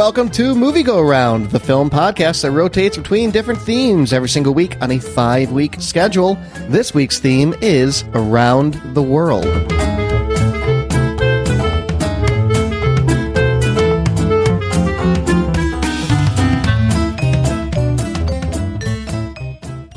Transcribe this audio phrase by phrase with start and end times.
[0.00, 4.54] Welcome to Movie Go Round, the film podcast that rotates between different themes every single
[4.54, 6.38] week on a five week schedule.
[6.70, 9.44] This week's theme is Around the World.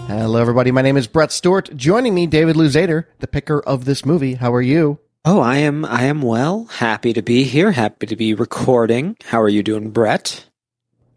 [0.10, 0.72] Hello, everybody.
[0.72, 1.74] My name is Brett Stewart.
[1.78, 4.34] Joining me, David Luzader, the picker of this movie.
[4.34, 5.00] How are you?
[5.26, 5.86] Oh, I am.
[5.86, 6.66] I am well.
[6.66, 7.72] Happy to be here.
[7.72, 9.16] Happy to be recording.
[9.24, 10.48] How are you doing, Brett?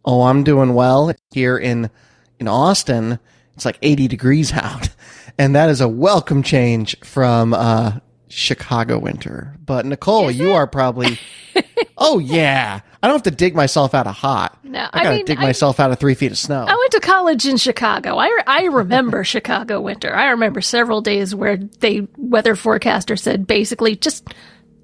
[0.05, 1.91] Oh, I'm doing well here in
[2.39, 3.19] in Austin.
[3.55, 4.91] It's like 80 degrees out,
[5.37, 7.99] and that is a welcome change from uh,
[8.29, 9.55] Chicago winter.
[9.65, 11.19] But Nicole, you are probably.
[11.99, 14.59] oh yeah, I don't have to dig myself out of hot.
[14.65, 16.65] No, I I gotta mean, dig I- myself out of three feet of snow.
[16.69, 18.17] I went to college in Chicago.
[18.19, 20.15] I, I remember Chicago winter.
[20.15, 24.27] I remember several days where the weather forecaster said basically just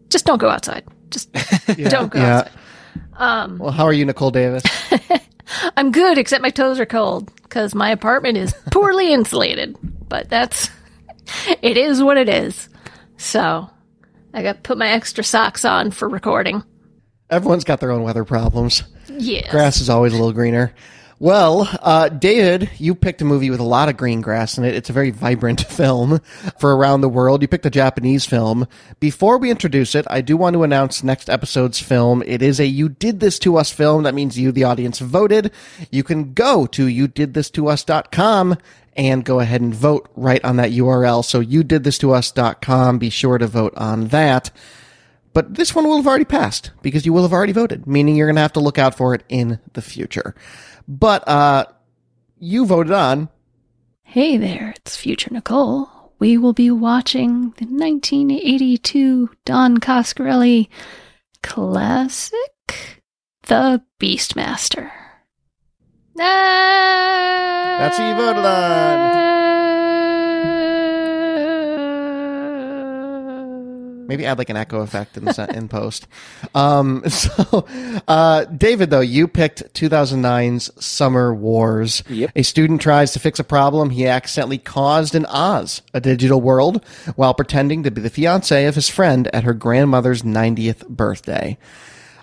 [0.09, 0.84] just don't go outside.
[1.11, 1.33] Just
[1.89, 2.37] don't go yeah.
[2.39, 2.53] outside.
[3.17, 4.62] Um, well, how are you, Nicole Davis?
[5.77, 9.77] I'm good except my toes are cold cuz my apartment is poorly insulated.
[10.09, 10.71] But that's
[11.61, 12.69] it is what it is.
[13.23, 13.70] So,
[14.34, 16.65] I got to put my extra socks on for recording.
[17.31, 18.83] Everyone's got their own weather problems.
[19.09, 19.48] Yes.
[19.48, 20.75] Grass is always a little greener.
[21.20, 24.75] Well, uh, David, you picked a movie with a lot of green grass in it.
[24.75, 26.20] It's a very vibrant film
[26.59, 27.43] for around the world.
[27.43, 28.67] You picked a Japanese film.
[28.98, 32.25] Before we introduce it, I do want to announce next episode's film.
[32.27, 34.03] It is a You Did This To Us film.
[34.03, 35.53] That means you, the audience, voted.
[35.93, 38.59] You can go to youdidthistous.com
[38.97, 41.25] and go ahead and vote right on that URL.
[41.25, 42.99] So youdidthistous.com.
[42.99, 44.51] Be sure to vote on that.
[45.33, 48.27] But this one will have already passed because you will have already voted, meaning you're
[48.27, 50.34] going to have to look out for it in the future.
[50.87, 51.67] But uh,
[52.39, 53.29] you voted on
[54.03, 56.12] Hey there, it's Future Nicole.
[56.19, 60.69] We will be watching the 1982 Don Coscarelli
[61.43, 63.03] classic,
[63.45, 64.93] The Beastmaster.
[66.15, 69.23] That's That's who you voted on.
[74.12, 76.06] maybe add like an echo effect in, the, in post.
[76.55, 77.67] Um, so,
[78.06, 82.03] uh, David, though, you picked 2009's Summer Wars.
[82.09, 82.31] Yep.
[82.37, 86.84] A student tries to fix a problem he accidentally caused in Oz, a digital world,
[87.17, 91.56] while pretending to be the fiance of his friend at her grandmother's 90th birthday.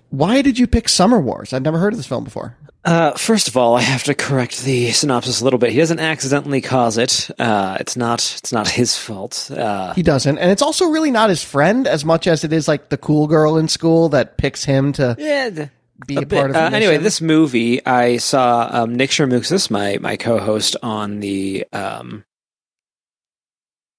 [0.10, 1.54] Why did you pick Summer Wars?
[1.54, 2.56] I've never heard of this film before.
[2.86, 5.72] Uh, first of all, I have to correct the synopsis a little bit.
[5.72, 7.30] He doesn't accidentally cause it.
[7.38, 8.20] Uh, it's not.
[8.40, 9.52] It's not his fault.
[9.52, 10.38] Uh, He doesn't.
[10.38, 13.28] And it's also really not his friend as much as it is like the cool
[13.28, 15.50] girl in school that picks him to yeah.
[15.50, 15.70] th-
[16.08, 19.70] be a a, part of the Uh, anyway, this movie, I saw um, Nick Shermuxis,
[19.70, 22.24] my my co-host on the um,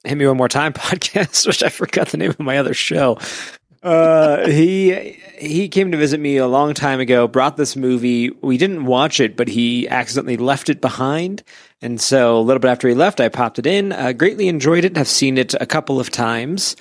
[0.05, 3.19] "Hit Me One More Time" podcast, which I forgot the name of my other show.
[3.83, 7.27] Uh, he he came to visit me a long time ago.
[7.27, 8.31] Brought this movie.
[8.43, 11.43] We didn't watch it, but he accidentally left it behind,
[11.81, 13.93] and so a little bit after he left, I popped it in.
[13.93, 14.97] Uh, greatly enjoyed it.
[14.99, 16.77] Have seen it a couple of times.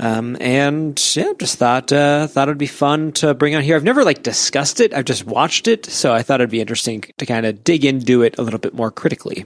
[0.00, 3.76] Um, and yeah, just thought uh, thought it'd be fun to bring on here.
[3.76, 4.94] I've never like discussed it.
[4.94, 8.22] I've just watched it, so I thought it'd be interesting to kind of dig into
[8.22, 9.44] it a little bit more critically.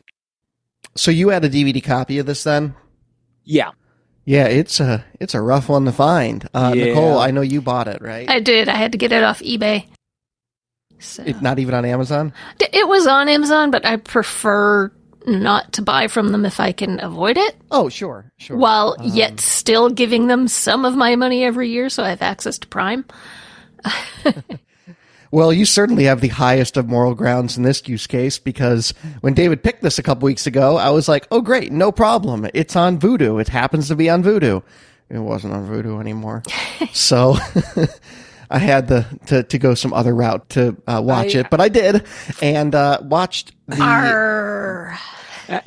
[0.94, 2.76] so you had a DVD copy of this then?
[3.42, 3.72] Yeah,
[4.24, 6.48] Yeah, it's a it's a rough one to find.
[6.54, 6.86] Uh, Yeah.
[6.86, 8.28] Nicole, I know you bought it, right?
[8.30, 8.68] I did.
[8.68, 9.86] I had to get it off eBay.
[10.98, 12.32] So It- not even on Amazon.
[12.58, 14.90] it was on Amazon, but I prefer
[15.26, 18.56] not to buy from them if I can avoid it, Oh, sure, sure.
[18.58, 22.20] while Um, yet still giving them some of my money every year, so I have
[22.22, 23.04] access to Prime.
[25.34, 29.34] Well, you certainly have the highest of moral grounds in this use case because when
[29.34, 32.46] David picked this a couple weeks ago, I was like, "Oh, great, no problem.
[32.54, 33.40] It's on Vudu.
[33.40, 34.62] It happens to be on Vudu.
[35.10, 36.44] It wasn't on Vudu anymore,
[36.92, 37.34] so
[38.48, 41.60] I had to, to to go some other route to uh, watch I- it, but
[41.60, 42.06] I did
[42.40, 44.96] and uh, watched the Arr.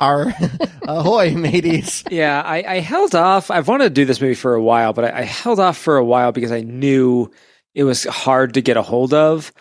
[0.00, 0.32] our
[0.88, 2.04] ahoy mateys.
[2.10, 2.40] yeah.
[2.40, 3.50] I, I held off.
[3.50, 5.98] I've wanted to do this movie for a while, but I, I held off for
[5.98, 7.30] a while because I knew
[7.78, 9.52] it was hard to get a hold of,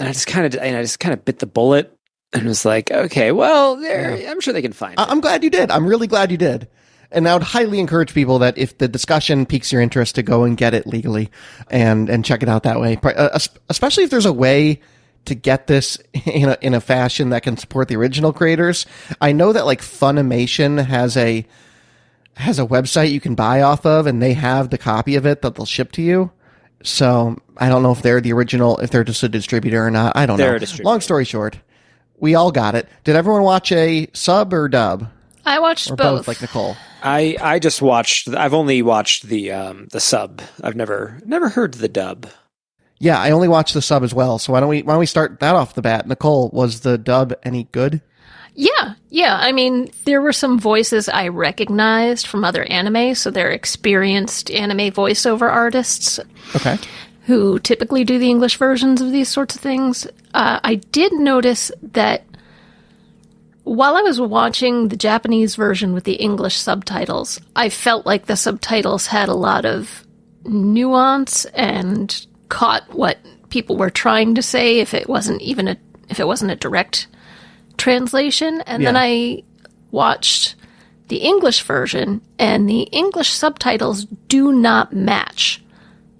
[0.00, 1.96] and I just kind of and I just kind of bit the bullet
[2.32, 5.08] and was like, okay, well, they're, I'm sure they can find I- it.
[5.10, 5.70] I'm glad you did.
[5.70, 6.68] I'm really glad you did.
[7.12, 10.44] And I would highly encourage people that if the discussion piques your interest to go
[10.44, 11.30] and get it legally
[11.70, 12.98] and, and check it out that way.
[13.02, 14.80] Uh, es- Especially if there's a way
[15.24, 15.96] to get this
[16.26, 18.86] in a, in a fashion that can support the original creators.
[19.20, 21.44] I know that like Funimation has a,
[22.36, 25.42] has a website you can buy off of and they have the copy of it
[25.42, 26.30] that they'll ship to you.
[26.82, 30.16] So I don't know if they're the original, if they're just a distributor or not.
[30.16, 30.56] I don't They're know.
[30.56, 30.88] a distributor.
[30.88, 31.58] Long story short,
[32.18, 32.88] we all got it.
[33.04, 35.08] Did everyone watch a sub or dub?
[35.44, 36.18] I watched or both.
[36.20, 36.76] both, like Nicole.
[37.02, 38.28] I I just watched.
[38.28, 40.42] I've only watched the um the sub.
[40.62, 42.26] I've never never heard the dub.
[42.98, 44.38] Yeah, I only watched the sub as well.
[44.38, 46.06] So why don't we why don't we start that off the bat?
[46.06, 48.02] Nicole, was the dub any good?
[48.54, 49.36] Yeah, yeah.
[49.40, 54.90] I mean, there were some voices I recognized from other anime, so they're experienced anime
[54.92, 56.18] voiceover artists
[56.56, 56.76] Okay.
[57.26, 60.06] who typically do the English versions of these sorts of things.
[60.34, 62.24] Uh, I did notice that
[63.64, 68.36] while I was watching the Japanese version with the English subtitles, I felt like the
[68.36, 70.04] subtitles had a lot of
[70.44, 73.18] nuance and caught what
[73.50, 75.76] people were trying to say if it wasn't even a
[76.08, 77.06] if it wasn't a direct
[77.80, 78.60] translation.
[78.66, 79.42] And then I
[79.90, 80.54] watched
[81.08, 85.62] the English version, and the English subtitles do not match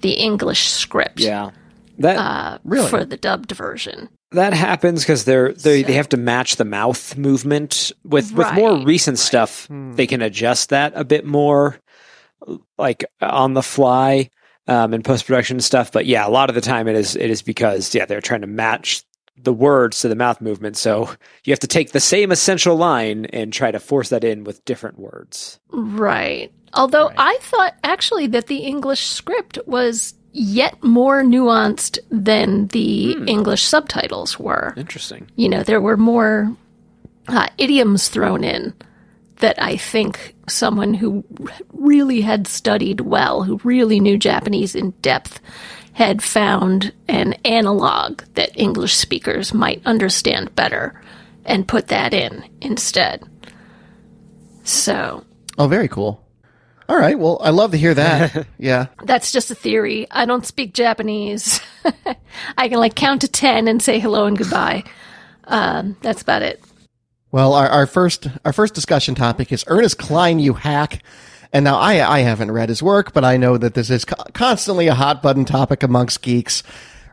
[0.00, 1.50] the English script Yeah.
[1.98, 2.88] That Really?
[2.88, 4.08] for the dubbed version.
[4.32, 8.74] that happens because they're they they have to match the mouth movement with with more
[8.76, 9.68] Right, recent stuff.
[9.70, 11.78] They can adjust that a bit more,
[12.78, 14.30] like on the fly
[14.66, 15.92] um, in post production stuff.
[15.92, 18.40] But yeah, a lot of the time it is it is because yeah they're trying
[18.42, 19.02] to match
[19.42, 20.76] the words to the mouth movement.
[20.76, 21.10] So
[21.44, 24.64] you have to take the same essential line and try to force that in with
[24.64, 25.58] different words.
[25.70, 26.52] Right.
[26.74, 33.62] Although I thought actually that the English script was yet more nuanced than the English
[33.62, 34.72] subtitles were.
[34.76, 35.28] Interesting.
[35.36, 36.54] You know, there were more
[37.26, 38.72] uh, idioms thrown in
[39.40, 41.24] that I think someone who
[41.72, 45.40] really had studied well, who really knew Japanese in depth,
[46.00, 50.98] had found an analog that English speakers might understand better
[51.44, 53.22] and put that in instead.
[54.64, 55.22] So,
[55.58, 56.26] Oh, very cool.
[56.88, 57.18] All right.
[57.18, 58.46] Well, I love to hear that.
[58.58, 58.86] yeah.
[59.04, 60.06] That's just a theory.
[60.10, 61.60] I don't speak Japanese.
[62.56, 64.84] I can like count to 10 and say hello and goodbye.
[65.44, 66.64] Um, that's about it.
[67.30, 71.02] Well, our, our first our first discussion topic is Ernest Cline, you hack.
[71.52, 74.22] And now I I haven't read his work, but I know that this is co-
[74.32, 76.62] constantly a hot button topic amongst geeks.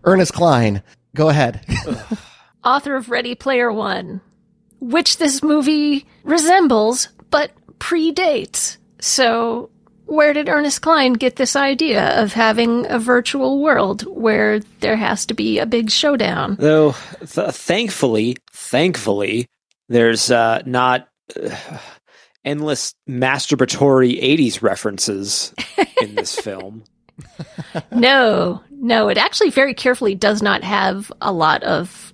[0.03, 0.83] Ernest Cline,
[1.15, 1.65] go ahead.
[2.63, 4.21] Author of Ready Player One,
[4.79, 8.77] which this movie resembles but predates.
[8.99, 9.69] So,
[10.05, 15.25] where did Ernest Cline get this idea of having a virtual world where there has
[15.27, 16.57] to be a big showdown?
[16.59, 19.47] Though, th- thankfully, thankfully,
[19.89, 21.55] there's uh, not uh,
[22.47, 25.53] endless masturbatory 80s references
[26.01, 26.83] in this film.
[27.91, 32.13] No, no, it actually very carefully does not have a lot of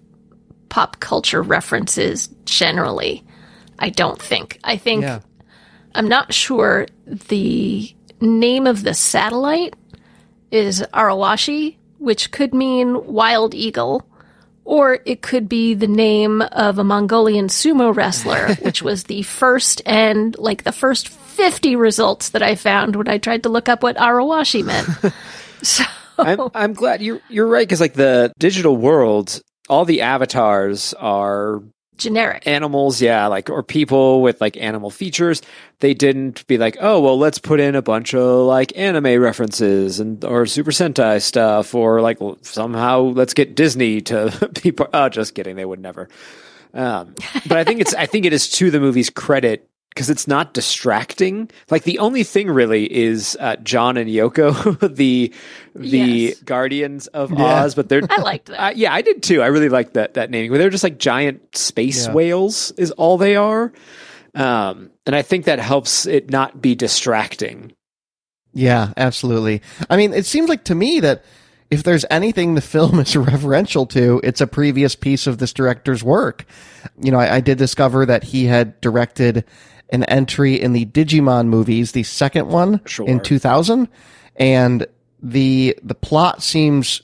[0.69, 3.24] pop culture references generally.
[3.80, 4.59] I don't think.
[4.63, 5.19] I think yeah.
[5.94, 9.75] I'm not sure the name of the satellite
[10.51, 14.07] is Arawashi, which could mean wild eagle,
[14.65, 19.81] or it could be the name of a Mongolian sumo wrestler, which was the first
[19.86, 23.83] and like the first 50 results that I found when I tried to look up
[23.83, 24.88] what Arawashi meant.
[25.62, 25.83] so
[26.18, 31.63] I'm, I'm glad you're you're right because like the digital world, all the avatars are
[31.97, 32.45] generic.
[32.47, 35.41] animals, yeah, like or people with like animal features.
[35.79, 39.99] They didn't be like, oh well, let's put in a bunch of like anime references
[39.99, 44.71] and or Super Sentai stuff, or like somehow let's get Disney to be.
[44.71, 46.09] Part- oh, just kidding, they would never.
[46.73, 47.13] Um,
[47.47, 50.53] but I think it's I think it is to the movie's credit because it's not
[50.53, 51.50] distracting.
[51.69, 55.33] Like the only thing really is uh, John and Yoko, the
[55.75, 56.39] the Yes.
[56.41, 57.63] guardians of Yeah.
[57.63, 58.59] Oz, but they're I liked that.
[58.63, 59.41] uh, yeah, I did too.
[59.41, 60.50] I really liked that that naming.
[60.51, 62.13] Where they're just like giant space Yeah.
[62.13, 63.71] whales is all they are,
[64.35, 67.73] um, and I think that helps it not be distracting.
[68.53, 69.62] Yeah, absolutely.
[69.89, 71.23] I mean, it seems like to me that
[71.71, 76.03] if there's anything the film is referential to, it's a previous piece of this director's
[76.03, 76.45] work.
[77.01, 79.43] You know, I, I did discover that he had directed
[79.93, 83.07] an entry in the Digimon movies, the second one Sure.
[83.07, 83.88] in 2000,
[84.35, 84.85] and
[85.21, 87.01] the the plot seems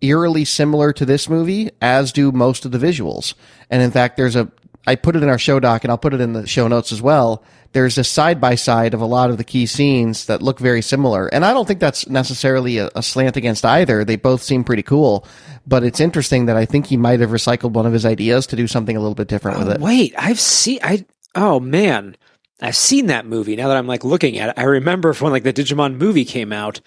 [0.00, 3.34] eerily similar to this movie, as do most of the visuals.
[3.70, 4.50] And in fact, there's a
[4.84, 6.90] I put it in our show doc, and I'll put it in the show notes
[6.90, 7.44] as well.
[7.70, 10.82] There's a side by side of a lot of the key scenes that look very
[10.82, 14.04] similar, and I don't think that's necessarily a, a slant against either.
[14.04, 15.24] They both seem pretty cool,
[15.68, 18.56] but it's interesting that I think he might have recycled one of his ideas to
[18.56, 19.80] do something a little bit different with Oh, it.
[19.80, 20.80] wait, I've seen.
[20.82, 21.04] I
[21.36, 22.16] oh man,
[22.62, 23.56] I've seen that movie.
[23.56, 26.52] Now that I'm like looking at it, I remember when like the Digimon movie came
[26.52, 26.80] out.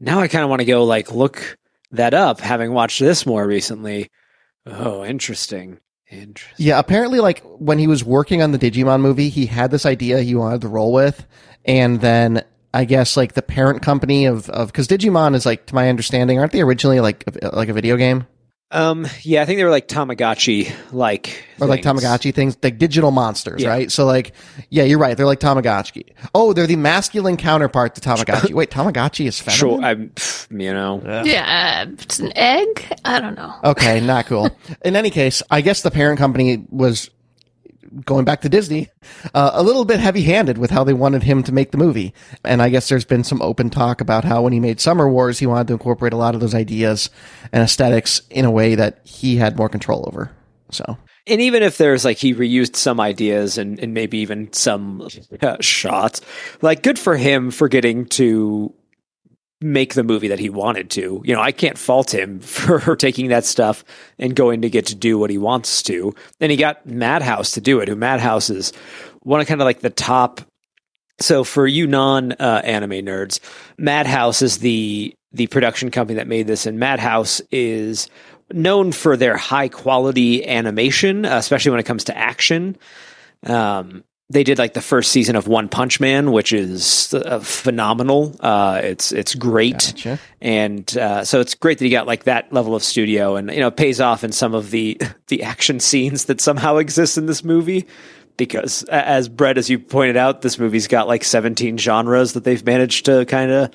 [0.00, 1.56] Now I kind of want to go like look
[1.92, 4.10] that up, having watched this more recently.
[4.66, 5.78] Oh, interesting.
[6.10, 6.66] Interesting.
[6.66, 10.20] Yeah, apparently, like when he was working on the Digimon movie, he had this idea
[10.20, 11.24] he wanted to roll with,
[11.64, 12.44] and then
[12.74, 16.40] I guess like the parent company of of because Digimon is like, to my understanding,
[16.40, 18.26] aren't they originally like like a video game?
[18.72, 22.02] Um, yeah, I think they were like Tamagotchi, like or like things.
[22.04, 23.70] Tamagotchi things, like digital monsters, Yeah.
[23.70, 23.90] right?
[23.90, 24.32] So like,
[24.68, 25.16] yeah, you're right.
[25.16, 26.04] They're like Tamagotchi.
[26.34, 28.54] Oh, they're the masculine counterpart to Tamagotchi.
[28.54, 29.58] Wait, Tamagotchi is feminine.
[29.58, 30.12] Sure, I'm,
[30.60, 32.86] you know, Yeah, it's an egg.
[33.04, 33.52] I don't know.
[33.64, 34.48] Okay, not cool.
[34.84, 37.10] In any case, I guess the parent company was
[38.04, 38.88] going back to Disney,
[39.34, 42.14] uh, a little bit heavy handed with how they wanted him to make the movie.
[42.44, 45.38] And I guess there's been some open talk about how when he made Summer Wars,
[45.38, 47.10] he wanted to incorporate a lot of those ideas
[47.52, 50.30] and aesthetics in a way that he had more control over.
[50.70, 55.08] So, and even if there's like he reused some ideas and, and maybe even some
[55.42, 56.20] uh, shots,
[56.62, 58.72] like good for him for getting to
[59.60, 61.22] make the movie that he wanted to.
[61.24, 63.84] You know, I can't fault him for taking that stuff
[64.18, 66.14] and going to get to do what he wants to.
[66.40, 67.88] And he got Madhouse to do it.
[67.88, 68.72] Who Madhouse is
[69.20, 70.40] one of kind of like the top.
[71.20, 73.40] So for you non uh, anime nerds,
[73.76, 78.08] Madhouse is the the production company that made this, and Madhouse is
[78.52, 82.76] known for their high quality animation, especially when it comes to action.
[83.44, 88.34] Um, they did like the first season of One Punch Man, which is uh, phenomenal.
[88.40, 90.18] Uh, it's it's great, Gotcha.
[90.40, 93.60] and uh, so it's great that he got like that level of studio, and you
[93.60, 97.44] know, pays off in some of the the action scenes that somehow exist in this
[97.44, 97.86] movie.
[98.36, 102.64] Because as Brett, as you pointed out, this movie's got like 17 genres that they've
[102.64, 103.70] managed to kind of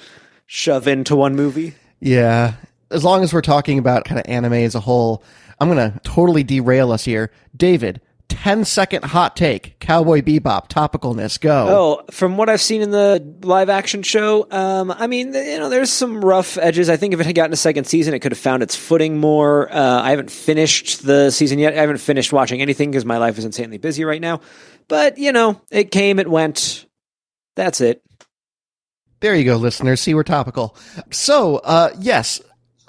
[0.47, 1.75] shove into one movie.
[1.99, 2.53] yeah,
[2.89, 5.23] as long as we're talking about kind of anime as a whole,
[5.59, 7.31] I'm going to totally derail us here.
[7.55, 11.67] David, 10 second hot take Cowboy Bebop, topicalness, go.
[11.69, 15.69] Oh, from what I've seen in the live action show, um, I mean, you know,
[15.69, 16.89] there's some rough edges.
[16.89, 19.17] I think if it had gotten a second season, it could have found its footing
[19.19, 19.71] more.
[19.71, 21.73] Uh, I haven't finished the season yet.
[21.73, 24.41] I haven't finished watching anything because my life is insanely busy right now.
[24.87, 26.85] But, you know, it came, it went.
[27.55, 28.01] That's it.
[29.21, 30.01] There you go, listeners.
[30.01, 30.77] See, we're topical.
[31.11, 32.41] So, uh, yes,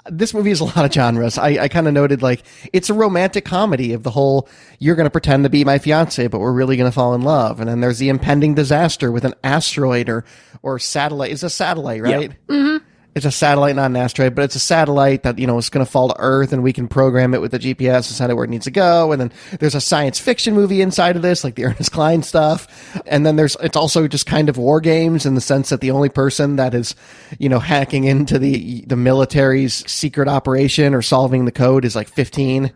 [0.09, 1.37] this movie is a lot of genres.
[1.37, 4.47] I, I kind of noted like it's a romantic comedy of the whole
[4.79, 7.21] you're going to pretend to be my fiance, but we're really going to fall in
[7.21, 7.59] love.
[7.59, 10.25] And then there's the impending disaster with an asteroid or
[10.61, 11.31] or satellite.
[11.31, 12.31] It's a satellite, right?
[12.47, 12.85] Mm-hmm.
[13.17, 15.85] It's a satellite, not an asteroid, but it's a satellite that, you know, is going
[15.85, 18.35] to fall to Earth and we can program it with the GPS and send it
[18.35, 19.11] where it needs to go.
[19.11, 23.01] And then there's a science fiction movie inside of this, like the Ernest Cline stuff.
[23.07, 25.91] And then there's, it's also just kind of war games in the sense that the
[25.91, 26.95] only person that is,
[27.39, 32.07] you know, hacking into the, the military's secret operation or solving the code is like
[32.09, 32.71] 15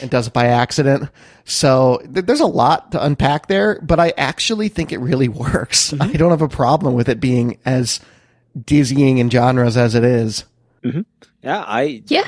[0.00, 1.10] and does it by accident.
[1.44, 5.90] So th- there's a lot to unpack there, but I actually think it really works.
[5.90, 6.02] Mm-hmm.
[6.02, 8.00] I don't have a problem with it being as
[8.64, 10.44] dizzying in genres as it is.
[10.84, 11.02] Mm-hmm.
[11.42, 12.02] Yeah, I.
[12.06, 12.26] Yeah.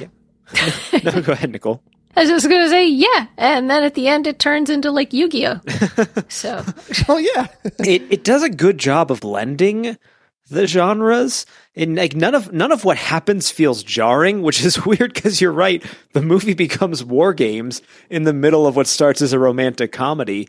[1.05, 1.83] no, go ahead, Nicole.
[2.17, 5.13] I was just gonna say yeah, and then at the end it turns into like
[5.13, 5.61] Yu-Gi-Oh.
[6.29, 6.65] so
[7.09, 7.49] Oh yeah.
[7.81, 9.99] it it does a good job of blending
[10.51, 15.15] the genres and like none of none of what happens feels jarring which is weird
[15.15, 15.83] because you're right
[16.13, 20.49] the movie becomes war games in the middle of what starts as a romantic comedy.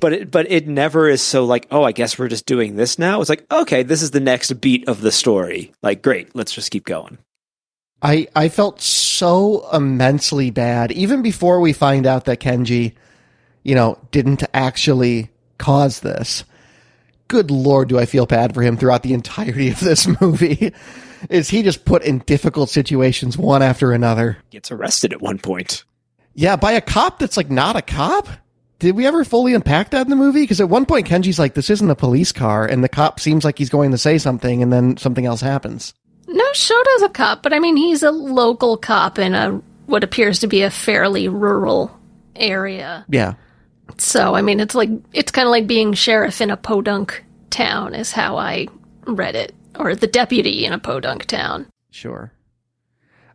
[0.00, 2.98] But it but it never is so like oh i guess we're just doing this
[2.98, 3.20] now.
[3.20, 5.72] It's like okay this is the next beat of the story.
[5.82, 7.18] Like great let's just keep going.
[8.00, 12.94] I I felt so immensely bad even before we find out that Kenji,
[13.62, 16.44] you know, didn't actually cause this.
[17.28, 20.72] Good lord, do I feel bad for him throughout the entirety of this movie.
[21.30, 24.36] Is he just put in difficult situations one after another?
[24.50, 25.84] gets arrested at one point
[26.34, 28.28] Yeah, by a cop that's like not a cop.
[28.80, 30.42] Did we ever fully unpack that in the movie?
[30.42, 33.44] Because at one point Kenji's like, "This isn't a police car," and the cop seems
[33.44, 35.94] like he's going to say something, and then something else happens.
[36.28, 40.40] no, Shota's a cop, but I mean he's a local cop in a what appears
[40.40, 41.98] to be a fairly rural
[42.36, 43.06] area.
[43.08, 43.34] Yeah,
[43.98, 47.94] So I mean it's like it's kind of like being sheriff in a podunk town
[47.94, 48.66] is how I
[49.06, 51.66] read it, or the deputy in a podunk town.
[51.90, 52.32] Sure.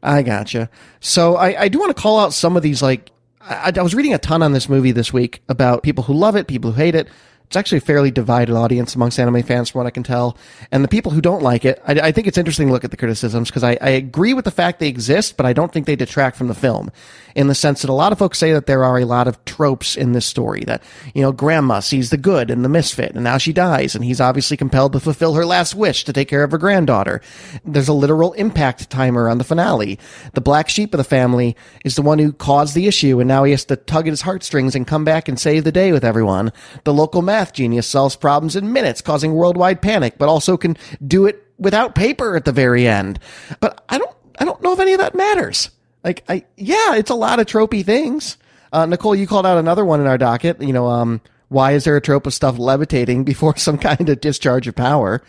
[0.02, 0.70] I gotcha.
[1.00, 3.94] So I, I do want to call out some of these, like, I, I was
[3.94, 6.78] reading a ton on this movie this week about people who love it, people who
[6.78, 7.08] hate it.
[7.48, 10.38] It's actually a fairly divided audience amongst anime fans, from what I can tell.
[10.72, 12.92] And the people who don't like it, I, I think it's interesting to look at
[12.92, 15.86] the criticisms because I, I agree with the fact they exist, but I don't think
[15.86, 16.92] they detract from the film
[17.40, 19.46] in the sense that a lot of folks say that there are a lot of
[19.46, 23.24] tropes in this story that, you know, grandma sees the good and the misfit and
[23.24, 26.44] now she dies and he's obviously compelled to fulfill her last wish to take care
[26.44, 27.22] of her granddaughter.
[27.64, 29.98] There's a literal impact timer on the finale.
[30.34, 31.56] The black sheep of the family
[31.86, 34.24] is the one who caused the issue and now he has to tug at his
[34.24, 36.52] heartstrings and come back and save the day with everyone.
[36.84, 40.76] The local math genius solves problems in minutes, causing worldwide panic, but also can
[41.08, 43.18] do it without paper at the very end.
[43.62, 45.70] But I don't, I don't know if any of that matters.
[46.04, 48.38] Like, I, yeah, it's a lot of tropey things.
[48.72, 50.62] Uh, Nicole, you called out another one in our docket.
[50.62, 54.22] You know, um, why is there a trope of stuff levitating before some kind of
[54.22, 55.22] discharge of power?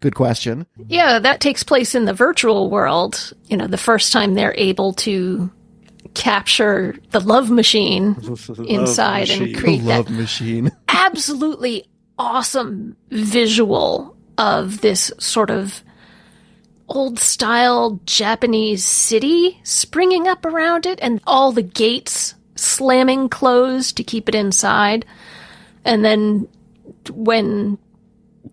[0.00, 0.66] Good question.
[0.86, 3.32] Yeah, that takes place in the virtual world.
[3.46, 5.50] You know, the first time they're able to
[6.14, 8.16] capture the love machine
[8.66, 9.54] inside and machine.
[9.56, 10.70] create that Love machine.
[10.88, 11.84] absolutely
[12.18, 15.82] awesome visual of this sort of
[16.88, 24.04] old style Japanese city springing up around it and all the gates slamming closed to
[24.04, 25.04] keep it inside.
[25.84, 26.48] And then
[27.10, 27.78] when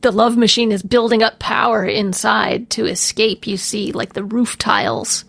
[0.02, 4.58] the love machine is building up power inside to escape, you see like the roof
[4.58, 5.26] tiles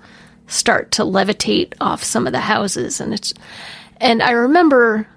[0.49, 3.35] start to levitate off some of the houses and it's
[3.99, 5.09] and I remember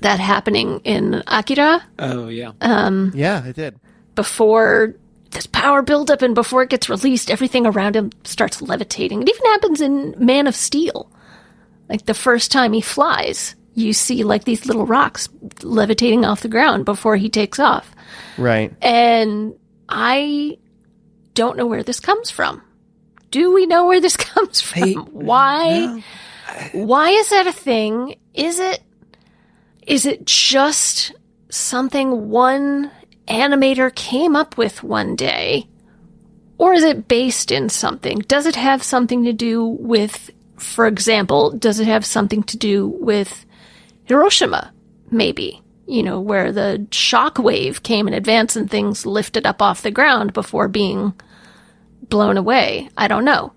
[0.00, 2.52] that happening in Akira Oh yeah.
[2.60, 3.78] Um, Yeah, it did.
[4.16, 4.94] before
[5.32, 9.22] this power buildup and before it gets released, everything around him starts levitating.
[9.22, 11.10] It even happens in Man of Steel.
[11.88, 15.28] Like the first time he flies, you see like these little rocks
[15.62, 17.94] levitating off the ground before he takes off.
[18.38, 18.72] Right.
[18.80, 19.54] And
[19.88, 20.58] I
[21.34, 22.62] don't know where this comes from.
[23.30, 24.82] Do we know where this comes from?
[24.82, 26.04] I- why?
[26.72, 28.16] Why is that a thing?
[28.34, 28.82] Is it
[29.86, 31.12] is it just
[31.48, 32.90] something one
[33.32, 35.66] animator came up with one day?
[36.58, 38.18] Or is it based in something?
[38.20, 42.86] Does it have something to do with, for example, does it have something to do
[42.86, 43.44] with
[44.04, 44.72] Hiroshima?
[45.10, 45.62] Maybe.
[45.86, 49.90] You know, where the shock wave came in advance and things lifted up off the
[49.90, 51.14] ground before being
[52.08, 52.88] blown away.
[52.96, 53.52] I don't know.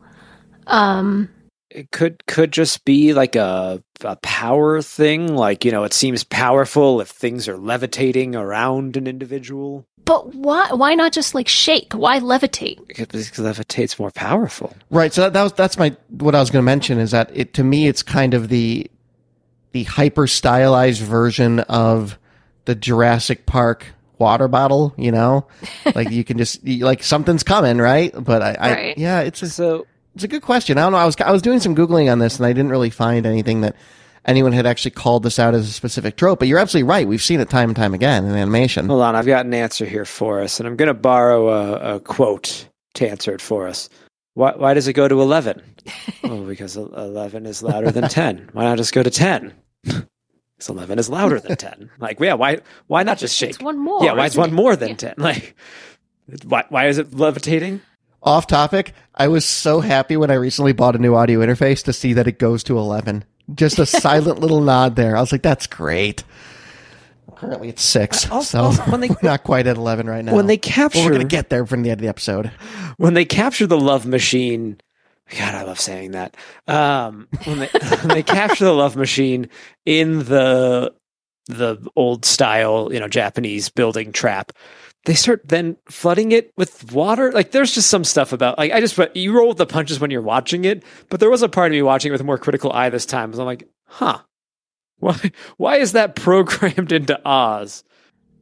[0.65, 1.29] Um,
[1.75, 6.23] it could could just be like a a power thing like you know it seems
[6.23, 11.93] powerful if things are levitating around an individual but why why not just like shake?
[11.93, 12.87] Why levitate?
[12.87, 15.11] because levitate's more powerful Right.
[15.11, 17.55] So that, that was that's my what I was going to mention is that it
[17.55, 18.89] to me it's kind of the
[19.71, 22.19] the hyper stylized version of
[22.65, 23.87] the Jurassic Park
[24.19, 24.93] water bottle.
[24.95, 25.47] You know,
[25.95, 28.13] like you can just like something's coming, right?
[28.15, 30.77] But I, I yeah, it's a, so it's a good question.
[30.77, 30.97] I don't know.
[30.97, 33.61] I was I was doing some googling on this and I didn't really find anything
[33.61, 33.75] that
[34.25, 36.39] anyone had actually called this out as a specific trope.
[36.39, 37.07] But you're absolutely right.
[37.07, 38.87] We've seen it time and time again in animation.
[38.87, 41.95] hold on i've got an answer here for us and i'm going to borrow a,
[41.95, 43.87] a quote to answer it for us
[44.33, 45.61] why, why does it go to 11
[46.23, 50.97] oh because 11 is louder than 10 why not just go to 10 because 11
[50.97, 54.03] is louder than 10 like yeah why why not just shake It's one more.
[54.03, 54.95] yeah why is one more than Yeah.
[54.95, 55.55] 10 like
[56.45, 57.81] why, why is it levitating
[58.25, 58.93] Off topic.
[59.13, 62.27] I was so happy when I recently bought a new audio interface to see that
[62.27, 63.23] it goes to 11.
[63.53, 65.15] Just a silent little nod there.
[65.15, 66.23] I was like, that's great.
[67.35, 70.33] Currently it's six, Also- so also, when they- not quite at 11 right now.
[70.33, 72.49] when they capture we're going to get there from the end of the episode.
[72.97, 74.79] when they capture the love machine
[75.37, 77.67] god i love saying that um when they,
[77.99, 79.49] when they capture the love machine
[79.85, 80.93] in the
[81.47, 84.51] the old style you know japanese building trap
[85.05, 88.79] they start then flooding it with water like there's just some stuff about like i
[88.79, 91.67] just you roll with the punches when you're watching it but there was a part
[91.67, 94.19] of me watching it with a more critical eye this time because i'm like huh
[94.99, 95.19] why
[95.57, 97.83] why is that programmed into oz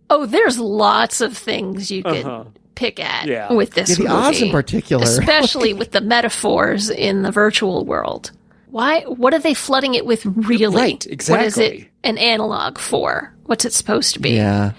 [0.09, 2.43] Oh, there's lots of things you could Uh-huh.
[2.75, 3.51] pick at Yeah.
[3.53, 4.13] with this Yeah, the movie.
[4.15, 5.03] Oz in particular.
[5.05, 8.31] especially with the metaphors in the virtual world.
[8.67, 9.01] Why?
[9.07, 10.23] What are they flooding it with?
[10.25, 10.75] Really?
[10.75, 13.33] Right, What is it an analog for?
[13.45, 14.31] What's it supposed to be?
[14.31, 14.73] Yeah.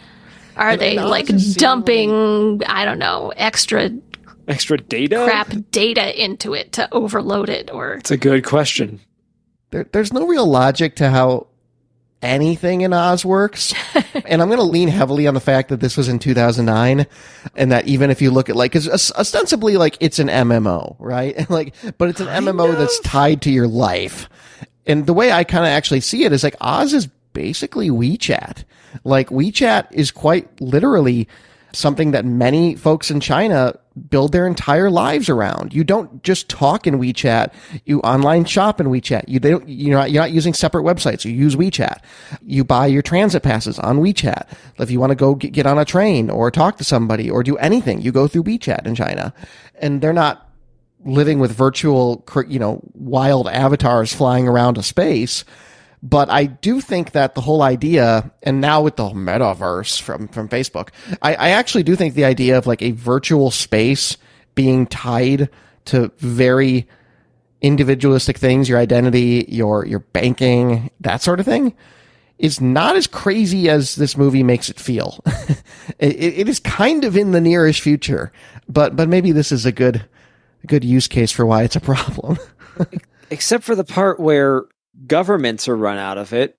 [0.57, 2.62] Are they and like Oz is dumping?
[2.67, 3.90] I don't know, extra
[4.47, 9.01] extra data crap data into it to overload it, or it's a good question
[9.71, 11.47] There, there's no real logic to how
[12.25, 13.75] anything in Oz works.
[14.25, 17.07] and I'm going to lean heavily on the fact that this was in 2009
[17.55, 21.37] and that even if you look at like, cause ostensibly like it's an MMO, right?
[21.37, 24.29] And like, but it's an MMO that's tied to your life.
[24.87, 28.64] And the way I kind of actually see it is like Oz is basically WeChat.
[29.05, 31.29] Like WeChat is quite literally
[31.73, 35.73] something that many folks in China build their entire lives around.
[35.73, 37.53] You don't just talk in WeChat.
[37.85, 39.25] You online shop in WeChat.
[39.29, 41.25] You they don't, you're not you're not using separate websites.
[41.25, 41.99] You use WeChat.
[42.42, 44.49] You buy your transit passes on WeChat.
[44.79, 47.42] If you want to go get, get on a train or talk to somebody or
[47.42, 49.33] do anything, you go through WeChat in China.
[49.77, 50.49] And they're not
[51.05, 55.44] living with virtual, you know, wild avatars flying around a space.
[56.05, 60.51] But I do think that the whole idea, and now with the metaverse from, from
[60.51, 60.90] Facebook,
[61.23, 64.19] I, I actually do think the idea of like a virtual space
[64.55, 65.49] being tied
[65.87, 66.87] to very
[67.62, 71.75] individualistic things, your identity, your, your banking, that sort of thing,
[72.38, 75.25] is not as crazy as this movie makes it feel.
[75.99, 78.31] it, it is kind of in the nearest future,
[78.69, 80.05] but, but maybe this is a good,
[80.67, 82.37] good use case for why it's a problem.
[83.31, 84.64] except for the part where
[85.07, 86.59] governments are run out of it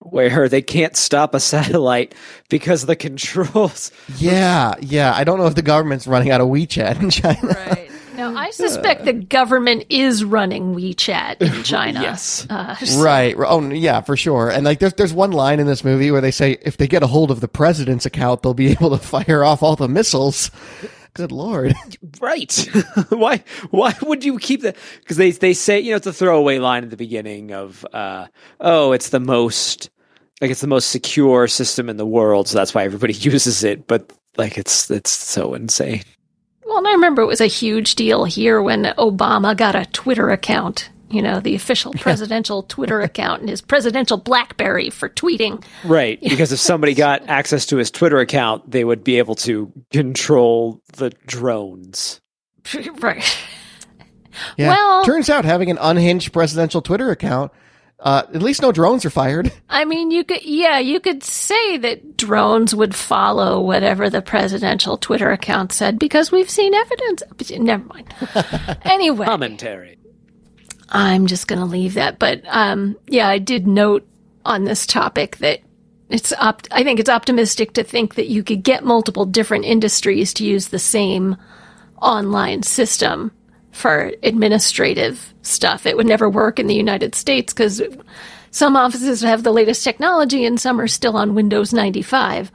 [0.00, 2.14] where they can't stop a satellite
[2.48, 5.12] because the controls Yeah, yeah.
[5.14, 7.38] I don't know if the government's running out of WeChat in China.
[7.48, 7.90] right?
[8.16, 12.00] Now, I suspect the government is running WeChat in China.
[12.00, 12.46] Yes.
[12.48, 13.34] Uh, so- Right.
[13.38, 14.50] Oh, yeah, for sure.
[14.50, 17.02] And like, there's there's one line in this movie where they say if they get
[17.02, 20.50] a hold of the president's account, they'll be able to fire off all the missiles.
[21.14, 21.74] Good lord.
[22.20, 22.68] Right.
[23.08, 26.58] why why would you keep that because they they say, you know, it's a throwaway
[26.58, 28.26] line at the beginning of uh
[28.60, 29.90] oh, it's the most
[30.40, 33.86] like it's the most secure system in the world, so that's why everybody uses it,
[33.86, 36.02] but like it's it's so insane.
[36.64, 40.30] Well, and I remember it was a huge deal here when Obama got a Twitter
[40.30, 40.90] account.
[41.10, 45.62] You know, the official presidential Twitter account and his presidential BlackBerry for tweeting.
[45.84, 46.18] Right.
[46.30, 50.80] Because if somebody got access to his Twitter account, they would be able to control
[50.94, 52.20] the drones.
[53.00, 53.24] right.
[54.56, 54.68] Yeah.
[54.68, 57.50] Well- turns out having an unhinged presidential Twitter account,
[57.98, 59.52] uh, at least no drones are fired.
[59.68, 64.96] I mean, you could, yeah, you could say that drones would follow whatever the presidential
[64.96, 67.22] Twitter account said because we've seen evidence.
[67.36, 68.14] But Never mind.
[68.84, 69.98] anyway, Commentary.
[70.90, 72.18] I'm just going to leave that.
[72.18, 74.06] But um, yeah, I did note
[74.44, 75.60] on this topic that
[76.08, 80.34] it's op- I think it's optimistic to think that you could get multiple different industries
[80.34, 81.36] to use the same
[82.02, 83.30] online system
[83.70, 85.86] for administrative stuff.
[85.86, 87.80] It would never work in the United States because
[88.50, 92.50] some offices have the latest technology and some are still on Windows 95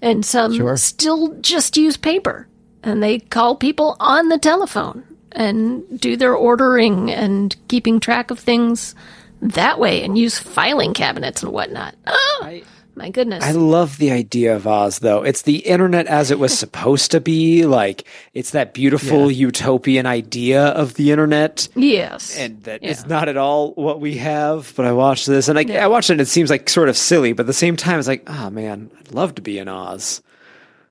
[0.00, 0.76] and some Sure.
[0.76, 2.46] still just use paper
[2.84, 5.02] and they call people on the telephone
[5.34, 8.94] and do their ordering and keeping track of things
[9.40, 11.94] that way and use filing cabinets and whatnot.
[12.06, 12.62] Oh, I-
[12.94, 13.42] my goodness.
[13.42, 15.22] I love the idea of Oz, though.
[15.22, 17.64] It's the internet as it was supposed to be.
[17.64, 21.68] Like, it's that beautiful utopian idea of the internet.
[21.74, 22.36] yes.
[22.36, 22.90] And that Yeah.
[22.90, 24.74] it's not at all what we have.
[24.76, 25.82] But I watched this and I, Yeah.
[25.84, 27.32] I watched it and it seems like sort of silly.
[27.32, 30.20] But at the same time, it's like, oh man, I'd love to be in Oz.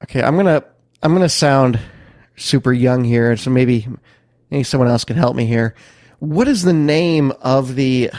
[0.03, 0.63] Okay, I'm gonna
[1.03, 1.79] I'm gonna sound
[2.35, 3.87] super young here, so maybe
[4.51, 5.73] maybe someone else can help me here.
[6.19, 8.11] What is the name of the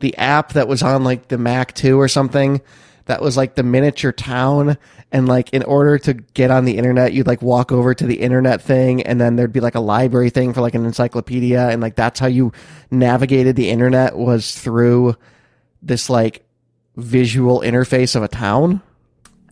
[0.00, 2.62] the app that was on like the Mac 2 or something?
[3.06, 4.78] That was like the miniature town,
[5.12, 8.20] and like in order to get on the internet, you'd like walk over to the
[8.20, 11.82] internet thing, and then there'd be like a library thing for like an encyclopedia, and
[11.82, 12.52] like that's how you
[12.90, 15.16] navigated the internet was through
[15.82, 16.46] this like
[16.96, 18.80] visual interface of a town.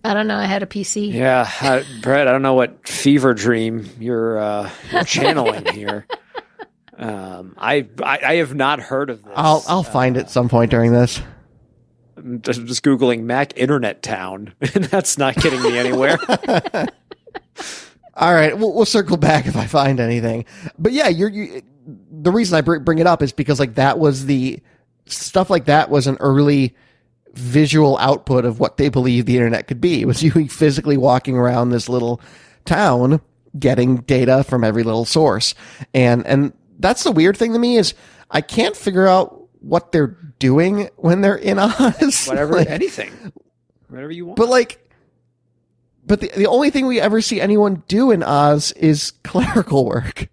[0.04, 0.36] I don't know.
[0.36, 1.12] I had a PC.
[1.12, 6.06] Yeah, I, Brett, I don't know what fever dream you're, uh, you're channeling here.
[7.02, 9.32] Um, I, I I have not heard of this.
[9.34, 11.20] I'll I'll find it some point during this.
[12.16, 16.18] I'm just, just googling Mac Internet Town, and that's not getting me anywhere.
[18.14, 20.44] All right, we'll, we'll circle back if I find anything.
[20.78, 24.26] But yeah, you're you, the reason I bring it up is because like that was
[24.26, 24.60] the
[25.06, 26.76] stuff like that was an early
[27.34, 30.00] visual output of what they believed the internet could be.
[30.02, 32.20] It was you physically walking around this little
[32.64, 33.20] town
[33.58, 35.54] getting data from every little source.
[35.94, 37.94] And and that's the weird thing to me is
[38.30, 42.24] I can't figure out what they're doing when they're in Oz.
[42.28, 43.12] Whatever, Like, anything,
[43.88, 44.36] whatever you want.
[44.36, 44.78] but like,
[46.04, 50.28] but the, the only thing we ever see anyone do in Oz is clerical work.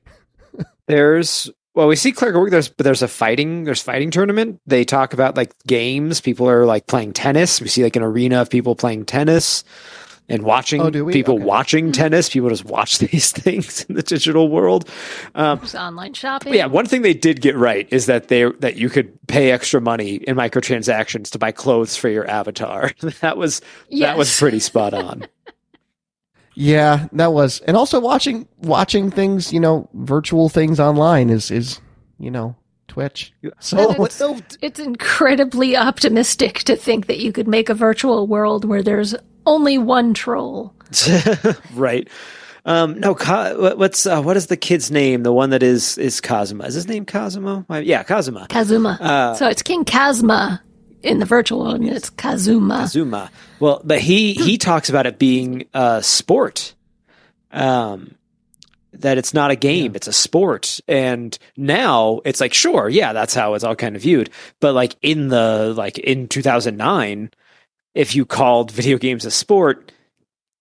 [0.87, 1.49] There's
[1.79, 2.51] well, we see clerical work.
[2.51, 3.63] There's but there's a fighting.
[3.63, 4.59] There's fighting tournament.
[4.67, 6.21] They talk about like games.
[6.21, 7.59] People are like playing tennis.
[7.61, 9.63] We see like an arena of people playing tennis
[10.27, 11.11] and watching Oh, do we?
[11.13, 11.43] people Okay.
[11.43, 12.29] watching tennis.
[12.29, 14.87] People just watch these things in the digital world.
[15.33, 16.53] Um, online shopping.
[16.53, 19.81] yeah, one thing they did get right is that they that you could pay extra
[19.81, 22.91] money in microtransactions to buy clothes for your avatar.
[23.21, 23.61] that was
[23.99, 25.25] that was pretty spot on.
[26.61, 31.79] Yeah, that was, and also watching watching things, you know, virtual things online is is
[32.19, 32.53] you know
[32.89, 33.31] Twitch.
[33.61, 38.65] So But So It's incredibly optimistic to think that you could make a virtual world
[38.65, 40.73] where there's only one troll.
[41.75, 42.09] right.
[42.65, 45.23] Um, no, Ka- what- what's uh, what is the kid's name?
[45.23, 46.65] The one that is is Kazuma.
[46.65, 47.65] Is his name Cosimo?
[47.69, 48.47] Uh, Yeah, Kazuma.
[48.49, 48.97] Kazuma.
[48.99, 50.61] Uh, so it's King Kazuma
[51.03, 52.79] in the virtual world, and it's Kazuma.
[52.81, 53.31] Kazuma.
[53.59, 56.75] Well, but he he talks about it being a sport.
[57.51, 58.15] Um,
[58.93, 60.79] that it's not a game, it's a sport.
[60.87, 64.29] And now it's like, sure, yeah, that's how it's all kind of viewed.
[64.59, 67.31] But like in the like in 2009,
[67.95, 69.91] if you called video games a sport,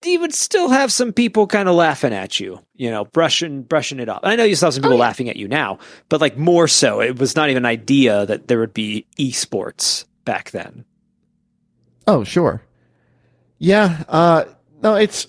[0.04, 3.98] you would still have some people kind of laughing at you, you know, brushing brushing
[3.98, 4.20] it off.
[4.22, 5.02] I know you still have some people yeah.
[5.02, 8.46] laughing at you now, but like more so, it was not even an idea that
[8.46, 10.84] there would be esports back then.
[12.06, 12.62] oh sure,
[13.58, 14.04] yeah.
[14.08, 14.44] Uh,
[14.82, 15.26] no, it's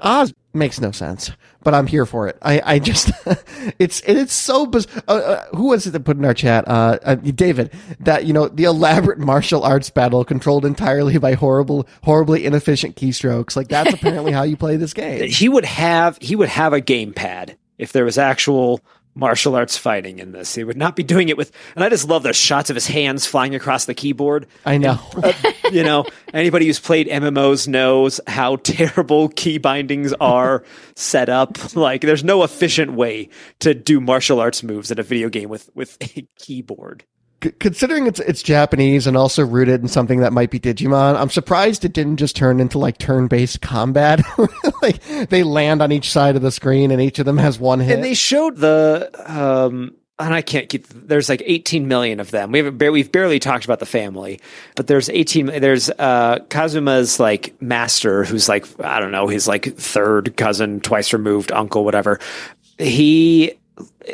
[0.00, 1.30] Oz makes no sense,
[1.62, 2.36] but I'm here for it.
[2.42, 3.10] I I just
[3.78, 6.66] it's it's so biz- uh, uh, Who was it that put in our chat?
[6.66, 7.72] Uh, uh, David.
[8.00, 13.54] That you know the elaborate martial arts battle controlled entirely by horrible, horribly inefficient keystrokes.
[13.54, 15.28] Like that's apparently how you play this game.
[15.28, 18.80] he would have he would have a gamepad if there was actual
[19.14, 20.54] martial arts fighting in this.
[20.54, 22.86] He would not be doing it with, and I just love those shots of his
[22.86, 24.46] hands flying across the keyboard.
[24.64, 24.98] I know.
[25.22, 25.32] Uh,
[25.70, 30.64] you know, anybody who's played MMOs knows how terrible key bindings are
[30.96, 31.74] set up.
[31.74, 33.28] Like, there's no efficient way
[33.60, 37.04] to do martial arts moves in a video game with with a keyboard.
[37.58, 41.84] Considering it's it's Japanese and also rooted in something that might be Digimon, I'm surprised
[41.84, 44.20] it didn't just turn into like turn-based combat.
[44.82, 47.80] like they land on each side of the screen and each of them has one
[47.80, 47.94] hit.
[47.94, 50.86] And they showed the um and I can't keep.
[50.88, 52.52] There's like 18 million of them.
[52.52, 52.92] We haven't.
[52.92, 54.40] We've barely talked about the family,
[54.76, 55.46] but there's 18.
[55.46, 61.12] There's uh, Kazuma's like master, who's like I don't know, his like third cousin, twice
[61.12, 62.20] removed uncle, whatever.
[62.78, 63.54] He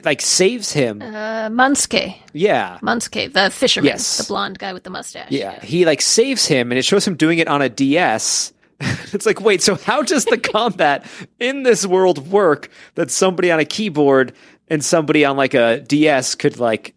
[0.05, 1.03] like saves him.
[1.03, 2.17] Uh, Mansuke.
[2.33, 3.89] Yeah, Mansuke, the fisherman.
[3.89, 4.19] Yes.
[4.19, 5.31] The blonde guy with the mustache.
[5.31, 5.61] yeah.
[5.61, 8.53] He like saves him, and it shows him doing it on a DS.
[8.81, 11.05] it's like, wait, so how does the combat
[11.41, 14.33] in this world work that somebody on a keyboard
[14.69, 16.95] and somebody on like a DS could like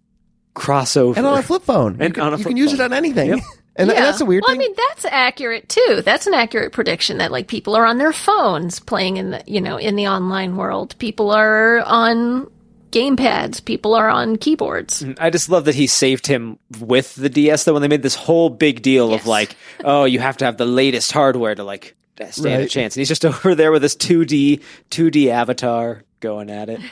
[0.54, 1.18] cross over?
[1.18, 1.94] and on a flip phone.
[1.94, 2.82] And you can, on a you can use phone.
[2.82, 3.30] it on anything.
[3.30, 3.40] Yep.
[3.78, 4.60] And, th- and that's a weird well, thing.
[4.60, 6.02] I mean, that's accurate too.
[6.04, 9.62] That's an accurate prediction that like people are on their phones playing in the you
[9.62, 10.94] know in the online world.
[11.00, 12.52] People are on
[12.92, 13.60] game pads.
[13.60, 15.04] People are on keyboards.
[15.04, 18.04] Mm, I just love that he saved him with the DS though when they made
[18.04, 19.22] this whole big deal Yes.
[19.22, 21.96] of like, oh, you have to have the latest hardware to like
[22.30, 22.96] stand a chance.
[22.96, 26.80] And he's just over there with his 2D 2D avatar going at it.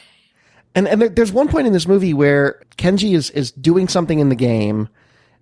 [0.76, 4.20] And and there, there's one point in this movie where Kenji is is doing something
[4.20, 4.88] in the game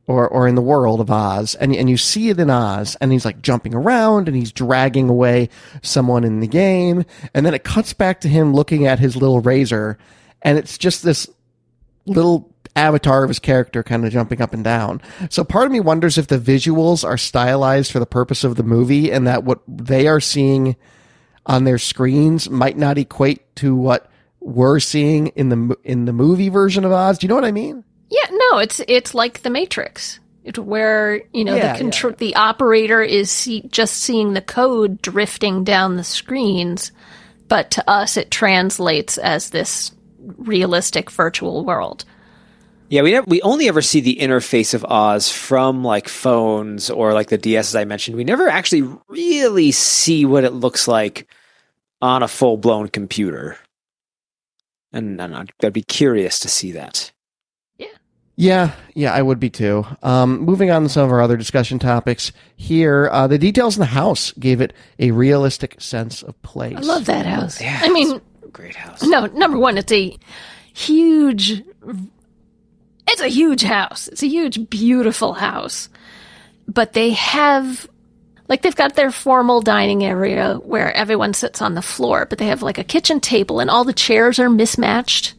[0.07, 3.11] or or in the world of Oz, and and you see it in Oz, and
[3.11, 5.49] he's like jumping around and he's dragging away
[5.83, 9.41] someone in the game, and then it cuts back to him looking at his little
[9.41, 9.97] razor,
[10.41, 11.29] and it's just this
[12.05, 15.01] little avatar of his character kind of jumping up and down.
[15.29, 18.63] So part of me wonders if the visuals are stylized for the purpose of the
[18.63, 20.75] movie, and that what they are seeing
[21.45, 26.49] on their screens might not equate to what we're seeing in the in the movie
[26.49, 27.17] version of Oz.
[27.17, 27.83] Do you know what I mean?
[28.09, 32.35] Yeah, no, it's it's like the Matrix, it, where you know Yeah, the control the
[32.35, 36.91] operator is see, just seeing the code drifting down the screens,
[37.47, 39.91] but to us it translates as this
[40.37, 42.05] realistic virtual world.
[42.89, 47.13] Yeah, we never, we only ever see the interface of Oz from like phones or
[47.13, 48.15] like the DS as I mentioned.
[48.15, 51.27] We never actually really see what it looks like
[52.01, 53.57] on a full blown computer.
[54.93, 57.11] And, and I'd, I'd be curious to see that.
[57.77, 57.87] Yeah,
[58.37, 59.85] yeah, yeah, I would be too.
[60.01, 63.81] Um, moving on to some of our other discussion topics here, uh, the details in
[63.81, 66.77] the house gave it a realistic sense of place.
[66.77, 67.59] I love that house.
[67.59, 69.03] Yeah, I mean, Great house.
[69.03, 70.17] no, number one, it's a
[70.73, 71.63] huge.
[73.07, 74.07] It's a huge house.
[74.07, 75.89] It's a huge, beautiful house.
[76.67, 77.87] But they have,
[78.49, 82.47] like, they've got their formal dining area where everyone sits on the floor, but they
[82.47, 85.33] have like a kitchen table and all the chairs are mismatched.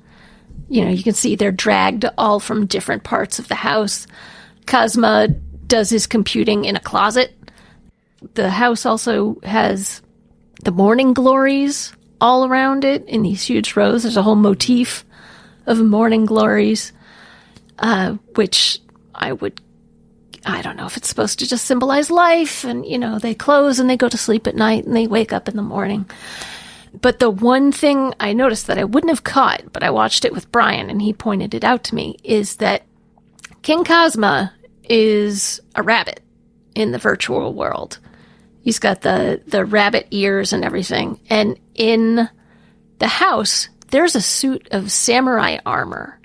[0.71, 4.07] You know, you can see they're dragged all from different parts of the house.
[4.67, 7.35] Cosma does his computing in a closet.
[8.35, 10.03] The house also has
[10.65, 14.03] the morning glories all around it in these huge rows.
[14.03, 15.05] There's a whole motif
[15.67, 16.93] of morning glories,
[17.79, 18.81] uh, which
[19.15, 19.61] I would,
[20.45, 22.65] I don't know if it's supposed to just symbolize life.
[22.65, 25.33] And, you know, they close and they go to sleep at night and they wake
[25.33, 26.09] up in the morning.
[27.01, 30.33] But the one thing I noticed that I wouldn't have caught, but I watched it
[30.33, 32.83] with Brian and he pointed it out to me, is that
[33.63, 34.53] King Kazma
[34.85, 36.21] is a rabbit
[36.75, 37.99] in the virtual world.
[38.69, 41.19] He's got the, the rabbit ears and everything.
[41.31, 42.29] And in
[42.99, 46.21] the house, there's a suit of samurai armor,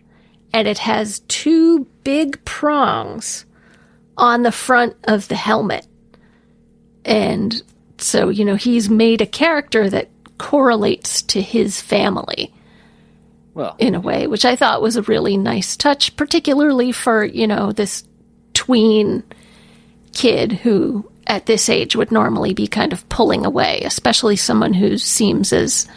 [0.52, 3.46] and it has two big prongs
[4.18, 5.88] on the front of the helmet.
[7.06, 7.64] And
[7.98, 12.54] so, you know, he's made a character that correlates to his family
[13.54, 17.48] Well, in a way, which I thought was a really nice touch, particularly for, you
[17.48, 18.04] know, this
[18.54, 19.24] tween
[20.12, 24.98] kid who at this age would normally be kind of pulling away, especially someone who
[24.98, 25.88] seems as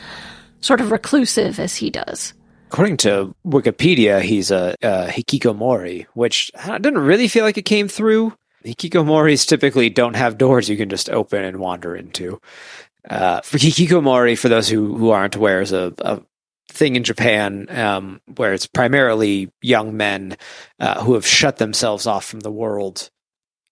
[0.61, 2.33] sort of reclusive as he does.
[2.69, 7.89] according to Wikipedia, he's a, a hikikomori, which I didn't really feel like it came
[7.89, 8.35] through.
[8.65, 12.41] Hikikomoris typically don't have doors you can just open and wander into.
[13.09, 16.21] Uh, for hikikomori, for those who, who aren't aware, is a, a
[16.69, 20.37] thing in Japan um, where it's primarily young men
[20.81, 23.11] uh, who have shut themselves off from the world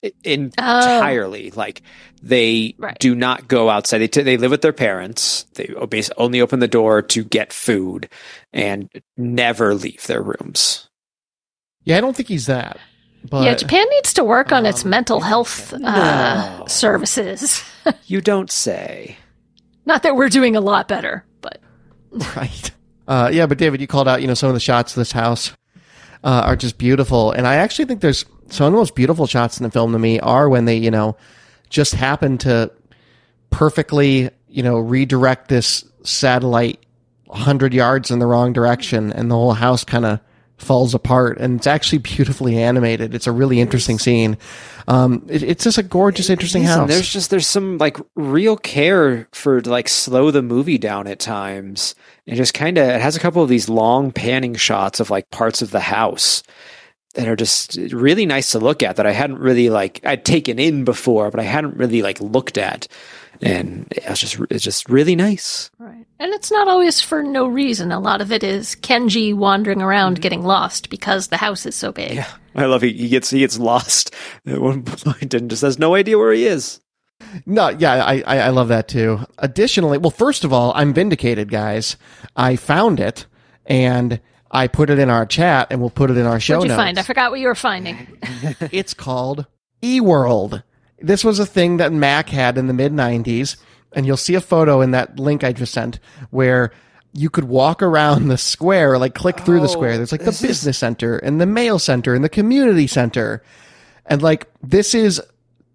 [0.05, 1.51] i- entirely.
[1.53, 1.83] Like
[2.23, 2.99] they Right.
[2.99, 3.99] do not go outside.
[3.99, 5.45] They, t- they live with their parents.
[5.55, 8.09] They o- only open the door to get food
[8.53, 10.89] and never leave their rooms.
[11.85, 12.79] Yeah, I don't think he's that.
[13.29, 16.65] But yeah, Japan needs to work on its um, mental health uh, No.
[16.67, 17.63] services.
[18.07, 19.17] You don't say.
[19.87, 21.61] Not that we're doing a lot better, but
[22.37, 22.71] right.
[23.07, 25.13] Uh, yeah, but David, you called out, you know, some of the shots of this
[25.13, 25.53] house
[26.23, 27.31] uh, are just beautiful.
[27.33, 29.99] And I actually think there's some of the most beautiful shots in the film to
[29.99, 31.17] me are when they, you know,
[31.71, 32.71] just happen to
[33.51, 36.85] perfectly, you know, redirect this satellite
[37.27, 40.21] 100 yards in the wrong direction and the whole house kind of
[40.57, 43.15] falls apart and it's actually beautifully animated.
[43.15, 44.39] It's a really interesting scene.
[44.87, 46.89] Um, it, it's just a gorgeous, interesting house.
[46.89, 51.19] There's just there's some like real care for to, like slow the movie down at
[51.19, 51.95] times.
[52.27, 55.31] It just kind of it has a couple of these long panning shots of like
[55.31, 56.43] parts of the house
[57.15, 60.59] that are just really nice to look at that I hadn't really like I'd taken
[60.59, 62.87] in before, but I hadn't really like looked at.
[63.43, 65.71] And it was just it's just really nice.
[65.79, 66.07] Right.
[66.19, 67.91] And it's not always for no reason.
[67.91, 70.23] A lot of it is Kenji wandering around mm-hmm.
[70.23, 72.15] getting lost because the house is so big.
[72.15, 74.15] Yeah, I love he, he gets he gets lost
[74.47, 76.81] at one point and just has no idea where he is.
[77.47, 79.21] No, yeah, I, I, I love that too.
[79.39, 81.97] Additionally, well, first of all, I'm vindicated, guys.
[82.37, 83.27] I found it
[83.67, 84.21] and
[84.55, 86.77] I put it in our chat and we'll put it in our show What'd you
[86.77, 86.85] notes.
[86.87, 86.99] find?
[86.99, 88.07] I forgot what you were finding.
[88.73, 89.47] it's called
[89.83, 90.63] eWorld.
[91.01, 93.57] This was a thing that Mac had in the mid 90s,
[93.93, 95.99] and you'll see a photo in that link I just sent
[96.31, 96.71] where
[97.13, 99.97] you could walk around the square, like click through the square.
[99.97, 102.87] There's like the oh, this is- business center and the mail center and the community
[102.87, 103.43] center.
[104.07, 105.21] And like this is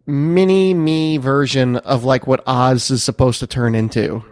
[0.05, 4.23] mini me version of like what Oz is supposed to turn into.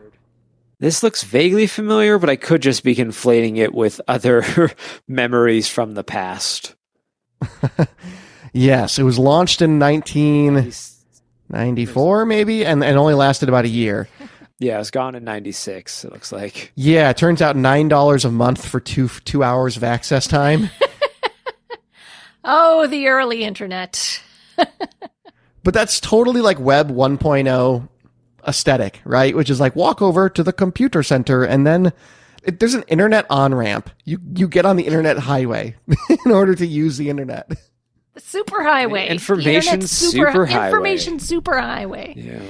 [0.79, 4.71] This looks vaguely familiar, but I could just be conflating it with other
[5.07, 6.75] memories from the past.
[8.53, 14.07] Yes, it was launched in 1994 maybe and, and only lasted about a year.
[14.59, 16.05] Yeah, it was gone in '96.
[16.05, 16.71] It looks like.
[16.73, 20.71] Yeah, it turns out nine dollars a month for two two hours of access time.
[22.43, 24.19] Oh, the early internet.
[25.63, 27.87] but that's totally like Web 1.0
[28.47, 29.35] aesthetic, right?
[29.35, 31.93] Which is like walk over to the computer center and then
[32.43, 33.89] it, there's an internet on ramp.
[34.05, 35.75] You you get on the internet highway
[36.25, 37.49] in order to use the internet.
[38.13, 39.09] The superhighway.
[39.09, 40.67] Information The super, superhighway.
[40.67, 42.13] Information superhighway.
[42.15, 42.41] Yeah.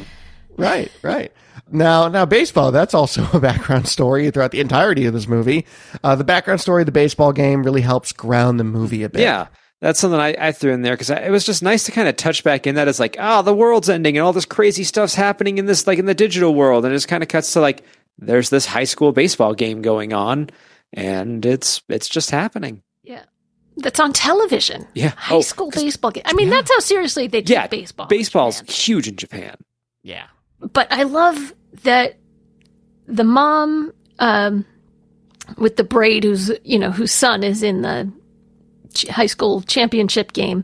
[0.55, 1.31] Right, right.
[1.69, 2.71] Now, now baseball.
[2.71, 5.65] That's also a background story throughout the entirety of this movie.
[6.03, 9.21] Uh, the background story of the baseball game really helps ground the movie a bit.
[9.21, 9.47] Yeah.
[9.81, 12.15] That's something I, I threw in there because it was just nice to kind of
[12.15, 15.13] touch back in that it's like, oh, the world's ending and all this crazy stuff's
[15.13, 16.83] happening in this, like in the digital world.
[16.83, 17.83] And it just kind of cuts to like,
[18.17, 20.49] there's this high school baseball game going on
[20.93, 22.81] and it's, it's just happening.
[23.03, 23.23] Yeah.
[23.77, 24.87] That's on television.
[24.95, 25.09] Yeah.
[25.09, 26.23] High Oh, school baseball game.
[26.25, 27.67] I mean, that's how seriously they take Yeah.
[27.67, 28.07] baseball.
[28.07, 28.67] Baseball's Man.
[28.73, 29.55] huge in Japan.
[30.01, 30.25] yeah.
[30.73, 32.17] But I love that
[33.05, 34.65] the mom um,
[35.59, 38.11] with the braid, who's you know whose son is in the ch-
[39.03, 40.63] high school championship game,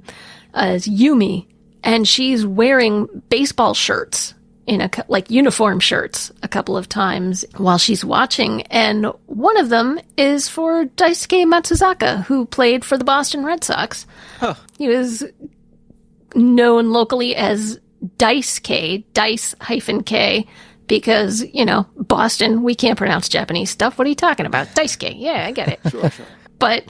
[0.53, 1.47] as Yumi,
[1.83, 4.33] and she's wearing baseball shirts
[4.65, 9.69] in a like uniform shirts a couple of times while she's watching, and one of
[9.69, 14.05] them is for Daisuke Matsuzaka, who played for the Boston Red Sox.
[14.77, 15.23] He was
[16.35, 17.79] known locally as
[18.17, 20.47] Dice K, Dice hyphen K,
[20.87, 23.97] because, you know, Boston, we can't pronounce Japanese stuff.
[23.97, 24.73] What are you talking about?
[24.75, 25.13] Dice K.
[25.17, 25.79] Yeah, I get it.
[25.89, 26.25] Sure, sure.
[26.63, 26.85] But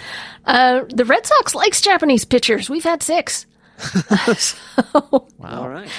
[0.46, 2.70] uh, the Red Sox likes Japanese pitchers.
[2.70, 3.46] We've had six.
[4.38, 5.90] so, All right.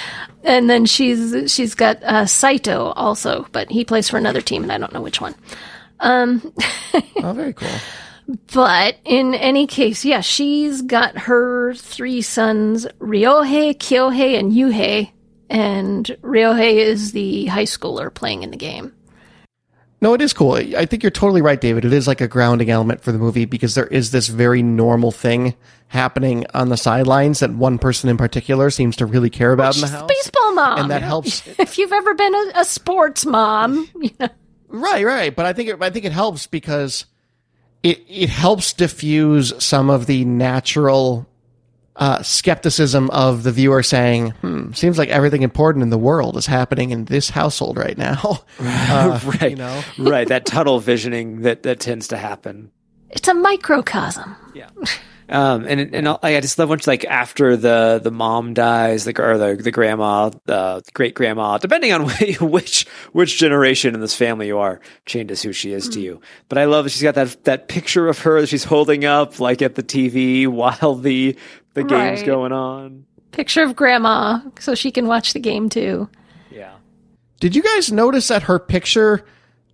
[0.43, 4.71] and then she's she's got uh, Saito also, but he plays for another team, and
[4.71, 5.35] I don't know which one.
[5.99, 6.53] Um,
[7.17, 7.67] Oh, very cool.
[8.53, 15.11] But in any case, yeah, she's got her three sons, Ryohei, Kyohei, and Yuhei.
[15.49, 18.93] And Ryohei is the high schooler playing in the game.
[20.05, 20.53] No, it is cool.
[20.53, 21.83] I think you're totally right, David.
[21.83, 25.11] It is like a grounding element for the movie because there is this very normal
[25.11, 25.55] thing
[25.87, 29.81] happening on the sidelines that one person in particular seems to really care about in
[29.81, 30.07] the house.
[30.07, 30.77] baseball mom.
[30.77, 31.41] And that helps.
[31.57, 34.29] if you've ever been a, a sports mom, you know,
[34.67, 35.35] Right, right.
[35.35, 37.05] But I think it, I think it helps because
[37.81, 41.27] it it helps diffuse some of the natural
[41.97, 46.45] uh, skepticism of the viewer saying, "Hmm, seems like everything important in the world is
[46.45, 49.51] happening in this household right now." Uh, right.
[49.51, 50.27] You know, right.
[50.27, 52.71] That tunnel visioning that, that tends to happen.
[53.09, 54.35] it's a microcosm.
[54.53, 54.69] Yeah.
[55.27, 59.21] Um, and and I I just love when like after the the mom dies, the
[59.21, 62.07] or the the grandma, the great grandma, depending on
[62.39, 66.21] which which generation in this family you are, changes who she is to you.
[66.47, 69.39] But I love that she's got that that picture of her that she's holding up
[69.39, 71.35] like at the TV while the
[71.73, 73.05] the game's going on.
[73.31, 76.07] Picture of grandma so she can watch the game too.
[76.51, 76.75] Yeah.
[77.39, 79.25] did you guys notice that her picture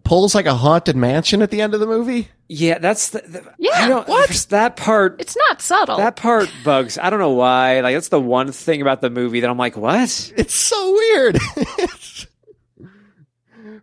[0.03, 2.29] pulls like a haunted mansion at the end of the movie?
[2.47, 4.29] Yeah, that's the, the Yeah, I don't, what?
[4.49, 5.97] that part It's not subtle.
[5.97, 6.97] that part bugs.
[6.97, 7.79] I don't know why.
[7.81, 10.31] Like that's the one thing about the movie that I'm like, what?
[10.35, 11.37] It's so weird.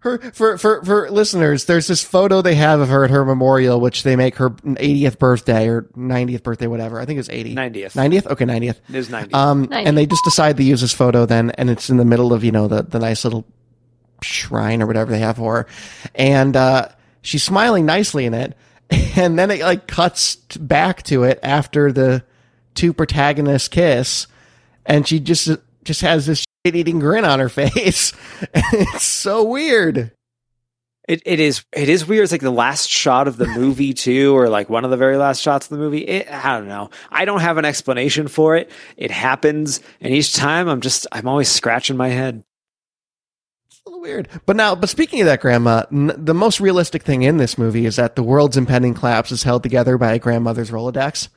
[0.00, 1.64] her for for for listeners.
[1.64, 5.18] There's this photo they have of her at her memorial, which they make her 80th
[5.18, 7.00] birthday or 90th birthday, whatever.
[7.00, 7.54] I think it's 80.
[7.54, 7.92] 90th.
[7.94, 8.26] 90th.
[8.26, 8.76] Okay, 90th.
[8.88, 9.34] It is 90.
[9.34, 9.88] Um, 90.
[9.88, 12.44] and they just decide to use this photo then, and it's in the middle of
[12.44, 13.44] you know the the nice little
[14.22, 15.66] shrine or whatever they have for her,
[16.14, 16.88] and uh,
[17.22, 18.56] she's smiling nicely in it,
[18.90, 22.24] and then it like cuts t- back to it after the
[22.74, 24.26] two protagonists kiss,
[24.86, 25.50] and she just
[25.84, 28.12] just has this shit eating grin on her face,
[28.54, 30.12] it's so weird.
[31.08, 32.24] It it is it is weird.
[32.24, 35.16] It's like the last shot of the movie too, or like one of the very
[35.16, 36.00] last shots of the movie.
[36.00, 36.90] It, I don't know.
[37.10, 38.70] I don't have an explanation for it.
[38.98, 42.44] It happens, and each time I'm just I'm always scratching my head.
[43.88, 44.28] Little weird.
[44.44, 47.86] But now, but speaking of that, Grandma, n- the most realistic thing in this movie
[47.86, 51.28] is that the world's impending collapse is held together by a grandmother's Rolodex.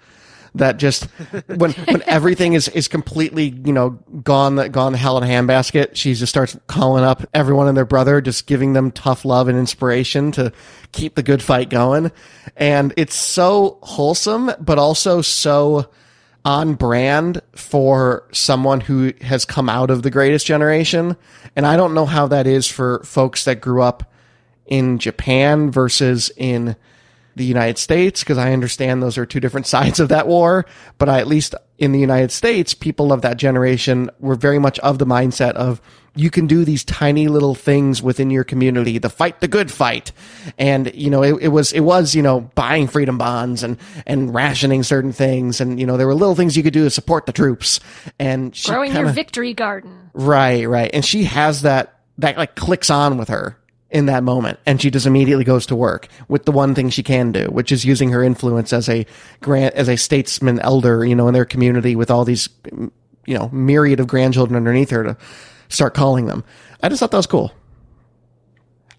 [0.55, 1.05] That just
[1.47, 3.91] when when everything is is completely you know
[4.21, 7.85] gone gone to hell in a handbasket, she just starts calling up everyone and their
[7.85, 10.51] brother, just giving them tough love and inspiration to
[10.91, 12.11] keep the good fight going.
[12.57, 15.89] And it's so wholesome, but also so
[16.43, 21.15] on brand for someone who has come out of the greatest generation.
[21.55, 24.11] And I don't know how that is for folks that grew up
[24.65, 26.75] in Japan versus in
[27.35, 30.65] the United States, because I understand those are two different sides of that war.
[30.97, 34.79] But I, at least in the United States, people of that generation were very much
[34.79, 35.81] of the mindset of
[36.13, 40.11] you can do these tiny little things within your community, the fight the good fight.
[40.57, 44.33] And, you know, it, it was, it was, you know, buying freedom bonds and, and
[44.33, 45.61] rationing certain things.
[45.61, 47.79] And, you know, there were little things you could do to support the troops.
[48.19, 50.09] And she Growing kinda, your victory garden.
[50.13, 50.91] Right, right.
[50.93, 53.57] And she has that, that like clicks on with her
[53.91, 54.59] in that moment.
[54.65, 57.71] And she just immediately goes to work with the one thing she can do, which
[57.71, 59.05] is using her influence as a
[59.41, 63.49] grant, as a statesman elder, you know, in their community with all these, you know,
[63.49, 65.17] myriad of grandchildren underneath her to
[65.69, 66.43] start calling them.
[66.81, 67.51] I just thought that was cool.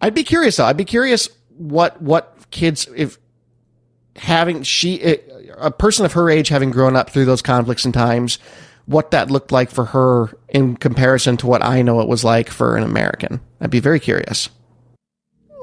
[0.01, 0.67] I'd be curious though.
[0.67, 3.19] I'd be curious what, what kids, if
[4.17, 5.19] having she,
[5.57, 8.39] a person of her age having grown up through those conflicts and times,
[8.87, 12.51] what that looked like for her in comparison to what I know it was like
[12.51, 13.41] for an American.
[13.61, 14.51] I'd be very curious.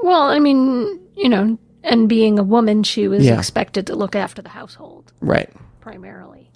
[0.04, 3.38] Well, I mean, you know, and being a woman, she was Yeah.
[3.38, 5.50] expected to look after the household Right.
[5.82, 6.50] primarily.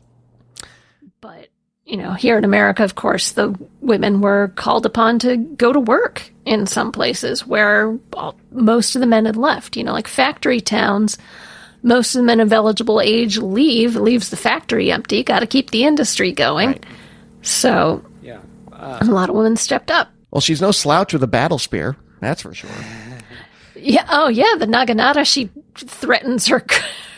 [1.22, 1.48] But,
[1.86, 5.80] you know, here in America, of course, the women were called upon to go to
[5.80, 9.78] work in some places where all, most of the men had left.
[9.78, 11.18] You know, like factory towns,
[11.82, 15.72] most of the men of eligible age leave, leaves the factory empty, got to keep
[15.72, 16.70] the industry going.
[16.70, 16.86] Right.
[17.42, 18.40] So Yeah.
[18.72, 20.10] a lot of women stepped up.
[20.32, 21.96] Well, she's no slouch with a battle spear.
[22.20, 22.70] That's for sure.
[23.84, 24.06] Yeah.
[24.10, 24.56] Oh, yeah.
[24.58, 26.66] The Naginata she threatens her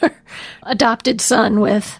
[0.63, 1.99] adopted son with.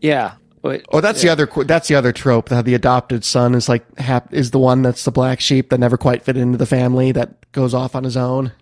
[0.00, 0.34] Yeah.
[0.62, 1.46] But, Oh, that's the other.
[1.64, 2.48] That's the other trope.
[2.48, 5.80] That the adopted son is like hap- is the one that's the black sheep that
[5.80, 8.52] never quite fit into the family that goes off on his own.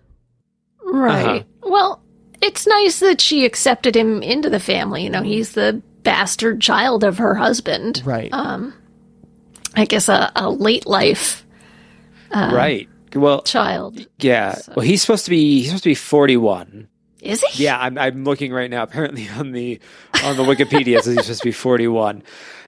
[0.83, 1.45] Right.
[1.61, 2.01] Well,
[2.41, 5.03] it's nice that she accepted him into the family.
[5.03, 8.01] You know, he's the bastard child of her husband.
[8.03, 8.33] Right.
[8.33, 8.73] Um,
[9.75, 11.45] I guess a, a late life
[12.33, 12.89] right.
[13.15, 14.05] Well, child.
[14.19, 14.59] yeah.
[14.75, 16.87] Well, he's supposed to be he's supposed to be 41.
[17.21, 17.65] Is he?
[17.65, 18.83] Yeah, I'm I'm looking right now.
[18.83, 19.79] Apparently on the
[20.23, 22.23] on the Wikipedia it says he's supposed to be 41.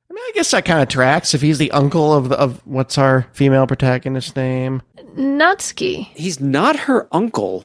[0.10, 2.62] I mean, I guess that kind of tracks if he's the uncle of the, of
[2.68, 4.84] what's our female protagonist's name.
[5.18, 6.06] Natsuki.
[6.16, 7.64] He's not her uncle.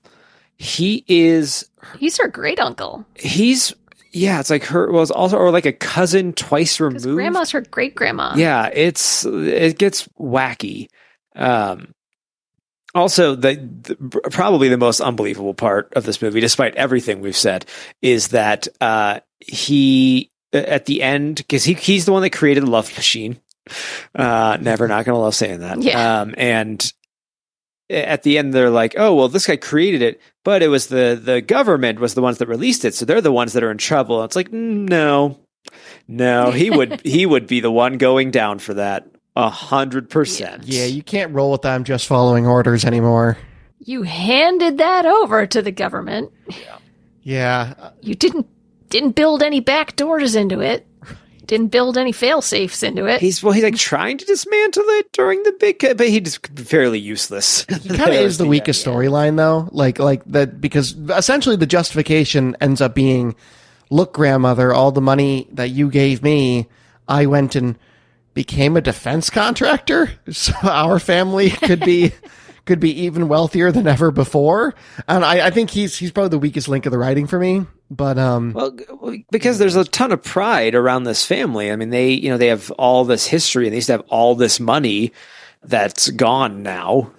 [0.56, 1.68] He is
[1.98, 3.04] He's her great uncle.
[3.16, 3.74] he's
[4.12, 7.04] yeah, it's like her well, also or like a cousin twice removed.
[7.04, 8.34] grandma's her great grandma.
[8.36, 10.88] Yeah, it's it gets wacky.
[11.36, 11.92] Um,
[12.94, 13.96] also, the, the
[14.30, 17.66] probably the most unbelievable part of this movie, despite everything we've said,
[18.00, 22.70] is that uh, he at the end because he he's the one that created the
[22.70, 23.40] love machine.
[24.14, 25.82] Uh, never not gonna love saying that.
[25.82, 26.20] Yeah.
[26.20, 26.92] Um, and
[27.90, 31.20] at the end they're like, oh well, this guy created it, but it was the
[31.22, 33.78] the government was the ones that released it, so they're the ones that are in
[33.78, 34.24] trouble.
[34.24, 35.38] It's like mm, no,
[36.06, 39.06] no, he would he would be the one going down for that
[39.38, 40.64] a hundred percent.
[40.66, 43.38] Yeah, you can't roll with them just following orders anymore.
[43.78, 46.32] You handed that over to the government.
[47.22, 48.48] Yeah, uh, You didn't
[48.90, 50.86] didn't build any back doors into it.
[51.46, 53.20] Didn't build any fail safes into it.
[53.20, 57.64] He's well, he's like trying to dismantle it during the big, but he's fairly useless.
[57.64, 59.68] He kind of is the weakest storyline though.
[59.70, 63.36] Like like that because essentially the justification ends up being
[63.88, 66.66] look grandmother, all the money that you gave me,
[67.06, 67.78] I went and
[68.38, 72.12] became a defense contractor so our family could be
[72.66, 74.74] could be even wealthier than ever before.
[75.08, 77.66] And I, I think he's he's probably the weakest link of the writing for me.
[77.90, 78.76] But um Well,
[79.32, 81.72] because there's a ton of pride around this family.
[81.72, 84.04] I mean, they you know they have all this history and they used to have
[84.08, 85.12] all this money
[85.64, 87.10] that's gone now.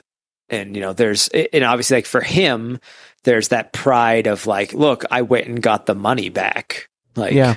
[0.50, 2.80] and you know, there's and obviously like for him,
[3.26, 6.88] there's that pride of like, look, I went and got the money back.
[7.18, 7.56] Like, Yeah.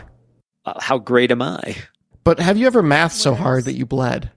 [0.64, 1.76] uh, how great am I?
[2.24, 4.30] But have you ever mathed so hard that you bled?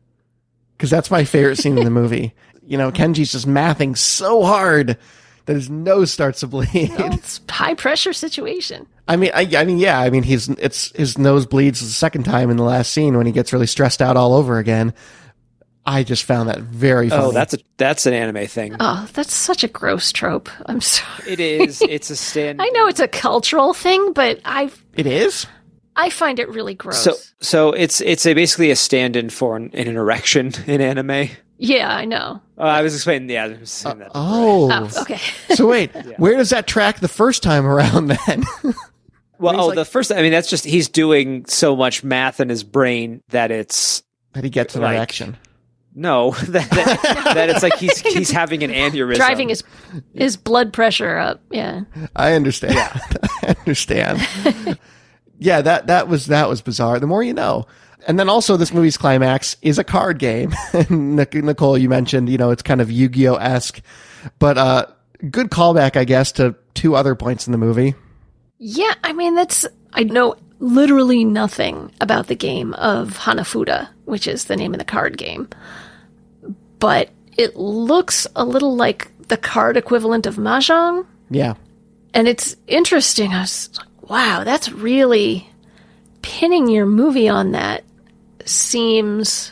[0.78, 2.34] Because that's my favorite scene in the movie.
[2.68, 4.98] You know, Kenji's just mathing so hard
[5.46, 6.90] that his nose starts to bleed.
[6.98, 8.88] Well, it's high pressure situation.
[9.08, 12.24] I mean, I, I mean, yeah, I mean, he's it's his nose bleeds the second
[12.24, 14.94] time in the last scene when he gets really stressed out all over again.
[15.86, 17.24] I just found that very oh, funny.
[17.26, 18.76] Oh, that's a that's an anime thing.
[18.80, 20.50] Oh, that's such a gross trope.
[20.66, 21.34] I'm sorry.
[21.34, 21.82] It is.
[21.82, 22.62] It's a stand.
[22.62, 24.84] I know it's a cultural thing, but I've.
[24.96, 25.46] it is.
[25.96, 27.02] I find it really gross.
[27.04, 31.30] So so it's it's a basically a stand-in for an, an erection in anime.
[31.58, 32.42] yeah, I know.
[32.58, 33.30] Uh, I was explaining.
[33.30, 34.12] Yeah, I was saying that.
[34.16, 35.20] Oh, Oh, okay.
[35.56, 38.44] so wait, where does that track the first time around then?
[39.38, 40.14] Well, oh, like- the first.
[40.14, 44.46] I mean, that's just he's doing so much math in his brain that it's that
[44.46, 45.36] he gets an Like- erection.
[45.94, 49.16] no that that, that it's like he's he's having an aneurysm.
[49.18, 49.62] Driving his
[50.14, 51.42] his blood pressure up.
[51.52, 51.82] Yeah.
[52.16, 52.78] I understand.
[52.78, 54.22] I understand.
[55.40, 57.00] Yeah, that that was that was bizarre.
[57.00, 57.66] The more you know.
[58.08, 60.54] And then also this movie's climax is a card game.
[60.92, 63.82] Nicole, you mentioned, you know, it's kind of Yu-Gi-Oh esque,
[64.38, 64.86] but uh,
[65.32, 67.96] good callback, I guess, to two other points in the movie.
[68.60, 74.46] Yeah, I mean that's I know literally nothing about the game of Hanafuda, which is
[74.46, 75.50] the name of the card game.
[76.80, 81.06] But it looks a little like the card equivalent of Mahjong.
[81.30, 81.56] Yeah,
[82.14, 83.34] And it's interesting.
[83.34, 85.50] I was like, wow, that's really
[86.22, 87.84] pinning your movie on that
[88.46, 89.52] seems.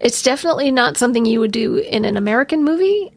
[0.00, 3.12] It's definitely not something you would do in an American movie.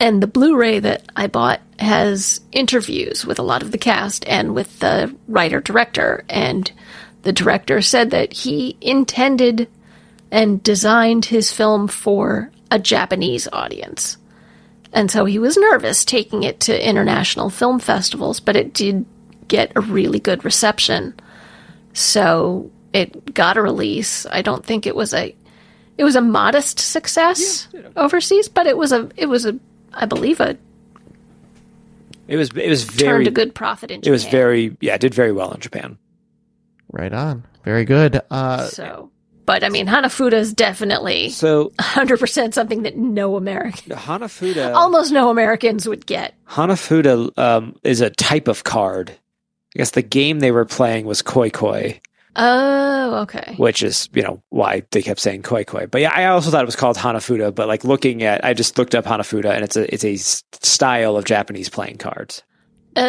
[0.00, 4.26] And the Blu ray that I bought has interviews with a lot of the cast
[4.28, 6.24] and with the writer director.
[6.28, 6.70] And
[7.22, 9.68] the director said that he intended
[10.30, 14.18] and designed his film for a Japanese audience.
[14.92, 19.04] And so he was nervous taking it to international film festivals, but it did
[19.48, 21.14] get a really good reception.
[21.92, 24.26] So it got a release.
[24.26, 25.34] I don't think it was a
[25.96, 29.58] it was a modest success overseas, but it was a it was a
[29.92, 30.56] I believe a
[32.28, 35.00] It was it was turned very a good profit in it was very yeah it
[35.00, 35.98] did very well in Japan.
[36.92, 37.44] right on.
[37.64, 38.20] Very good.
[38.30, 39.10] Uh, so
[39.44, 45.30] but I mean Hanafuda is definitely So 100% something that no American Hanafuda almost no
[45.30, 46.34] Americans would get.
[46.48, 49.12] Hanafuda um, is a type of card.
[49.74, 52.00] I guess the game they were playing was Koi Koi,
[52.36, 53.54] Oh, okay.
[53.58, 55.86] which is you know why they kept saying Koi Koi.
[55.86, 57.54] But yeah, I also thought it was called Hanafuda.
[57.54, 60.42] But like looking at, I just looked up Hanafuda, and it's a it's a s-
[60.62, 62.42] style of Japanese playing cards.
[62.96, 63.02] Oh,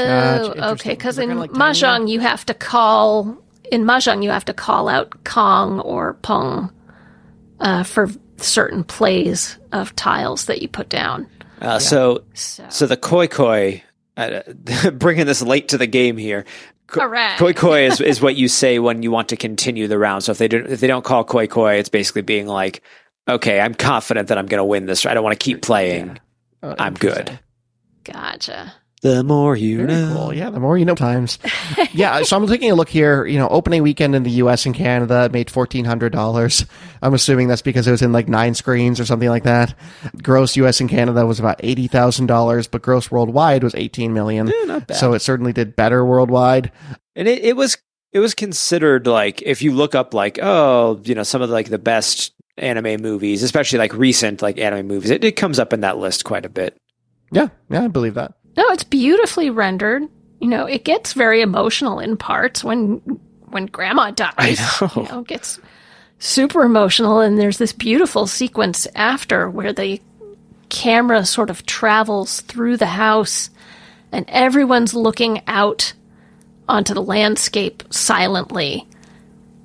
[0.54, 0.90] Gotcha, okay.
[0.92, 3.38] Because in like mahjong, you have to call
[3.72, 6.72] in mahjong you have to call out kong or pong
[7.60, 11.28] uh, for certain plays of tiles that you put down.
[11.62, 13.84] Uh, So So, so the Koi Koi,
[14.20, 16.46] uh, bringing this late to the game here.
[16.88, 17.40] Ko- Correct.
[17.40, 20.24] Koi Koi is, is what you say when you want to continue the round.
[20.24, 22.82] So if they don't if they don't call Koi Koi, it's basically being like,
[23.28, 25.06] okay, I'm confident that I'm going to win this.
[25.06, 26.20] I don't want to keep playing.
[26.64, 27.40] uh, I'm good.
[28.04, 28.74] gotcha.
[29.02, 30.14] The more you Very know.
[30.14, 30.34] cool.
[30.34, 31.40] Yeah, the more you know times.
[31.94, 33.26] yeah, so I'm taking a look here.
[33.26, 34.66] You know, opening weekend in the U.S.
[34.66, 36.66] and Canada made fourteen hundred dollars.
[37.02, 39.74] I'm assuming that's because it was in like nine screens or something like that.
[40.22, 40.82] Gross U.S.
[40.82, 44.50] and Canada was about eighty thousand dollars, but gross worldwide was eighteen million.
[44.50, 44.98] Eh, not bad.
[44.98, 46.72] So it certainly did better worldwide.
[47.16, 47.78] and it, it was
[48.12, 51.54] it was considered like if you look up like oh you know some of the,
[51.54, 55.72] like the best anime movies, especially like recent like anime movies, it, it comes up
[55.72, 56.76] in that list quite a bit.
[57.32, 58.34] Yeah, yeah, I believe that.
[58.60, 60.04] No, it's beautifully rendered.
[60.42, 62.98] You know, it gets very emotional in parts when
[63.52, 64.34] when grandma dies.
[64.38, 64.92] I know.
[65.04, 65.62] You know, it gets
[66.18, 70.02] super emotional and there's this beautiful sequence after where the
[70.68, 73.50] camera sort of travels through the house
[74.12, 75.94] and everyone's looking out
[76.68, 78.86] onto the landscape silently.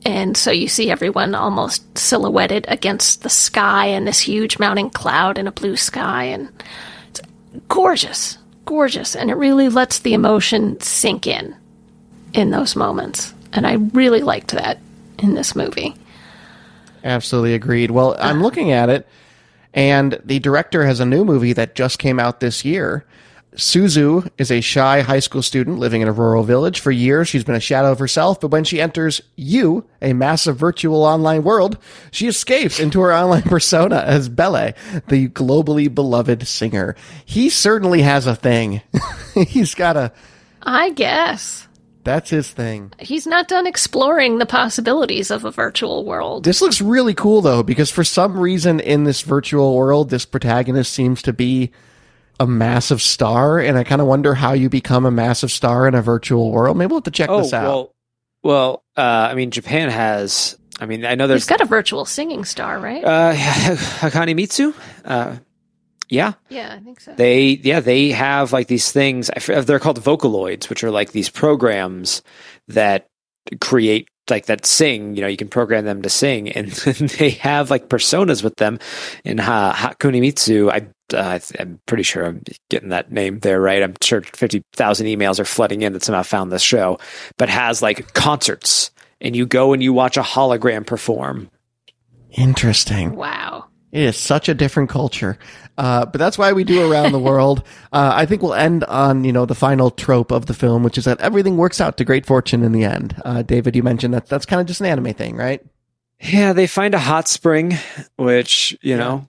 [0.07, 5.37] And so you see everyone almost silhouetted against the sky and this huge mounting cloud
[5.37, 6.53] in a blue sky and
[7.09, 7.21] it's
[7.67, 11.57] gorgeous, gorgeous, and it really lets the emotion sink in
[12.33, 13.35] in those moments.
[13.53, 14.79] And I really liked that
[15.19, 15.95] in this movie.
[17.05, 17.91] Absolutely agreed.
[17.91, 18.43] Well, I'm uh.
[18.43, 19.07] looking at it,
[19.73, 23.05] and the director has a new movie that just came out this year.
[23.57, 26.81] Suzu is a shy high school student living in a rural village.
[26.81, 30.57] For years, she's been a shadow of herself, but when she enters U, a massive
[30.57, 31.79] virtual online world,
[32.11, 34.73] she escapes into her online persona as Belle,
[35.09, 36.97] the globally beloved singer.
[37.25, 38.83] He certainly has a thing.
[39.35, 40.13] He's got a
[40.65, 41.69] I guess.
[42.05, 42.93] That's his thing.
[42.99, 46.45] He's not done exploring the possibilities of a virtual world.
[46.45, 50.93] This looks really cool though, because for some reason in this virtual world, this protagonist
[50.93, 51.71] seems to be
[52.41, 55.95] a massive star, and I kind of wonder how you become a massive star in
[55.95, 56.77] a virtual world.
[56.77, 57.65] Maybe we'll have to check Oh this out.
[57.65, 57.95] well,
[58.43, 58.85] well.
[58.97, 60.57] Uh, I mean, Japan has.
[60.81, 63.05] I mean, I know He's there's got a virtual singing star, right?
[63.05, 64.73] uh, Hakane Mitsu.
[65.05, 65.37] Uh,
[66.09, 67.15] yeah, yeah, I think so.
[67.15, 69.31] they yeah they have like these things.
[69.47, 72.23] They're called Vocaloids, which are like these programs
[72.69, 73.07] that
[73.61, 75.15] create like that sing.
[75.17, 76.69] You know, you can program them to sing, and
[77.19, 78.79] they have like personas with them.
[79.25, 80.87] In ha- Hakune Mitsu, I.
[81.13, 83.83] Uh, I'm pretty sure I'm getting that name there right.
[83.83, 86.99] I'm sure 50,000 emails are flooding in that somehow found this show,
[87.37, 88.91] but has like concerts
[89.21, 91.51] and you go and you watch a hologram perform.
[92.31, 93.15] Interesting.
[93.17, 93.67] wow.
[93.93, 95.39] It is such a different culture.
[95.79, 97.63] Uh, but that's why we do around the world.
[97.93, 100.99] Uh, I think we'll end on, you know, the final trope of the film, which
[100.99, 103.15] is that everything works out to great fortune in the end.
[103.25, 105.65] Uh, David, you mentioned that that's kind of just an anime thing, right?
[106.19, 107.79] Yeah, they find a hot spring,
[108.17, 109.29] which, you know,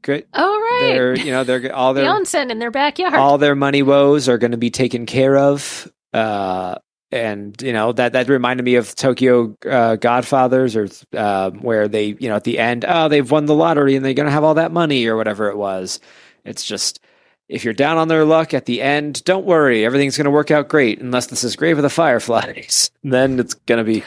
[0.00, 0.26] great.
[0.32, 0.67] All right.
[0.80, 3.14] They're, you know, they're all the their onsen in their backyard.
[3.14, 5.90] all their money woes are going to be taken care of.
[6.12, 6.76] Uh,
[7.10, 12.16] and you know that that reminded me of Tokyo uh, Godfathers, or uh, where they,
[12.18, 14.44] you know, at the end, oh, they've won the lottery and they're going to have
[14.44, 16.00] all that money or whatever it was.
[16.44, 17.00] It's just
[17.48, 20.50] if you're down on their luck at the end, don't worry, everything's going to work
[20.50, 22.90] out great, unless this is Grave of the Fireflies.
[23.02, 24.04] then it's going to be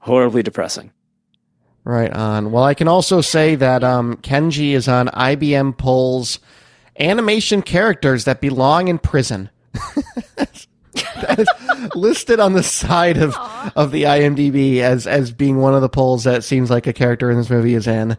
[0.00, 0.92] horribly depressing.
[1.84, 2.52] Right on.
[2.52, 6.38] Well, I can also say that um, Kenji is on IMDb Polls
[6.98, 9.50] animation characters that belong in prison.
[10.36, 11.48] that is
[11.94, 13.34] listed on the side of
[13.74, 17.30] of the IMDb as as being one of the polls that seems like a character
[17.30, 18.16] in this movie is in.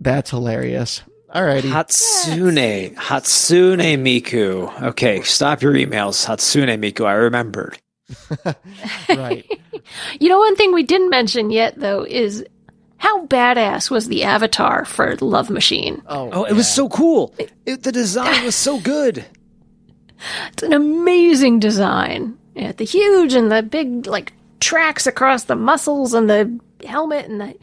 [0.00, 1.02] That's hilarious.
[1.34, 1.62] Alrighty.
[1.62, 4.82] Hatsune, Hatsune Miku.
[4.82, 7.06] Okay, stop your emails, Hatsune Miku.
[7.06, 7.78] I remembered.
[9.08, 9.44] right.
[10.18, 12.42] You know, one thing we didn't mention yet, though, is
[12.96, 16.00] how badass was the avatar for Love Machine?
[16.06, 17.34] Oh, Oh, it was so cool.
[17.66, 19.24] It, the design was so good.
[20.54, 22.38] It's an amazing design.
[22.54, 27.40] Yeah, the huge and the big, like, tracks across the muscles and the helmet and
[27.42, 27.54] the.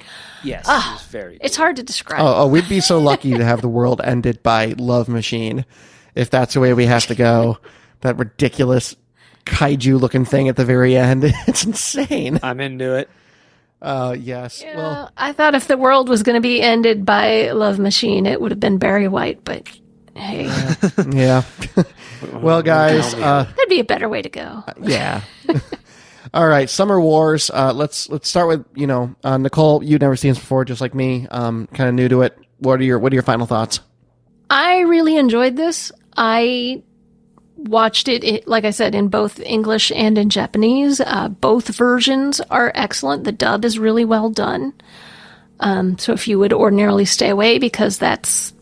[0.44, 1.38] Yes, Ah, it was very.
[1.42, 2.22] It's hard to describe.
[2.22, 5.66] Oh, oh, we'd be so lucky to have the world ended by Love Machine,
[6.14, 7.58] if that's the way we have to go.
[8.02, 8.96] That ridiculous
[9.46, 11.24] kaiju looking thing at the very end.
[11.48, 12.40] It's insane.
[12.44, 13.10] I'm into it.
[13.82, 14.62] Uh, yes.
[14.62, 18.26] Yeah, Well, I thought if the world was going to be ended by Love Machine,
[18.28, 19.68] it would have been Barry White, but
[20.16, 20.46] hey,
[21.10, 21.44] yeah.
[22.34, 24.64] well, guys, uh, that'd be a better way to go.
[24.82, 25.22] yeah.
[26.34, 27.50] All right, Summer Wars.
[27.50, 29.84] Uh, let's let's start with you know uh, Nicole.
[29.84, 31.28] You've never seen this before, just like me.
[31.30, 32.38] Um, kind of new to it.
[32.60, 33.80] What are your What are your final thoughts?
[34.50, 35.92] I really enjoyed this.
[36.16, 36.84] I
[37.68, 41.00] watched it, it like I said, in both English and in Japanese.
[41.00, 43.24] Uh, both versions are excellent.
[43.24, 44.74] The dub is really well done.
[45.60, 48.54] Um, so if you would ordinarily stay away because that's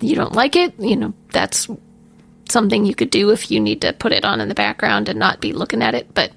[0.00, 1.68] you don't like it, you know that's
[2.48, 5.18] something you could do if you need to put it on in the background and
[5.18, 6.12] not be looking at it.
[6.14, 6.32] But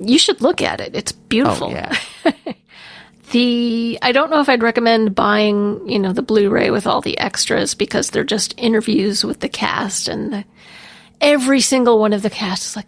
[0.00, 0.94] you should look at it.
[0.94, 1.68] It's beautiful.
[1.68, 1.96] Oh yeah.
[3.30, 7.18] The I don't know if I'd recommend buying, you know, the Blu-ray with all the
[7.18, 10.44] extras because they're just interviews with the cast and the,
[11.20, 12.86] every single one of the cast is like,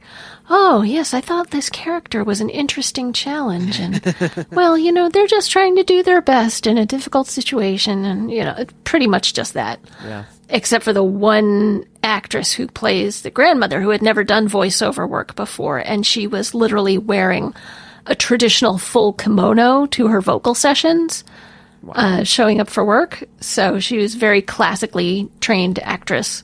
[0.49, 5.26] "Oh, yes, I thought this character was an interesting challenge." And well, you know, they're
[5.26, 9.07] just trying to do their best in a difficult situation and, you know, it's pretty
[9.07, 9.81] much just that.
[10.05, 10.24] Yeah.
[10.49, 15.37] Except for the one actress who plays the grandmother who had never done voiceover work
[15.37, 17.55] before and she was literally wearing
[18.07, 21.24] a traditional full kimono to her vocal sessions,
[21.93, 23.22] uh, showing up for work.
[23.41, 26.43] So she was very classically trained actress,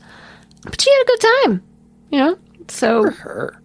[0.63, 1.63] but she had a good time,
[2.11, 2.39] you know.
[2.69, 3.61] So Her.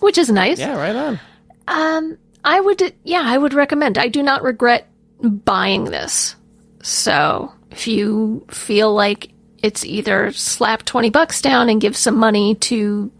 [0.00, 0.58] which is nice.
[0.58, 0.76] Yeah.
[0.76, 1.20] Right on.
[1.68, 3.96] Um, I would, yeah, I would recommend.
[3.98, 4.88] I do not regret
[5.20, 6.36] buying this.
[6.82, 9.30] So if you feel like
[9.62, 13.10] it's either slap 20 bucks down and give some money to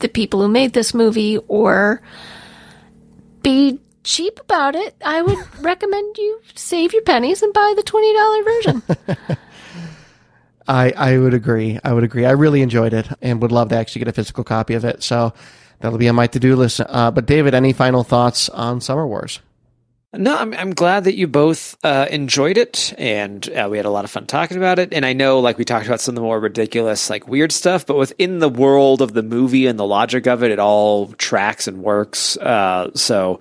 [0.00, 2.02] the people who made this movie or
[3.42, 8.44] be cheap about it, I would recommend you save your pennies and buy the $20
[8.44, 8.82] version.
[10.66, 11.78] I I would agree.
[11.84, 12.24] I would agree.
[12.24, 15.02] I really enjoyed it and would love to actually get a physical copy of it.
[15.02, 15.32] So
[15.80, 16.80] that'll be on my to do list.
[16.86, 19.40] Uh, but David, any final thoughts on Summer Wars?
[20.16, 23.90] No, I'm I'm glad that you both uh, enjoyed it, and uh, we had a
[23.90, 24.92] lot of fun talking about it.
[24.92, 27.84] And I know, like we talked about some of the more ridiculous, like weird stuff,
[27.84, 31.66] but within the world of the movie and the logic of it, it all tracks
[31.66, 32.36] and works.
[32.36, 33.40] Uh, so,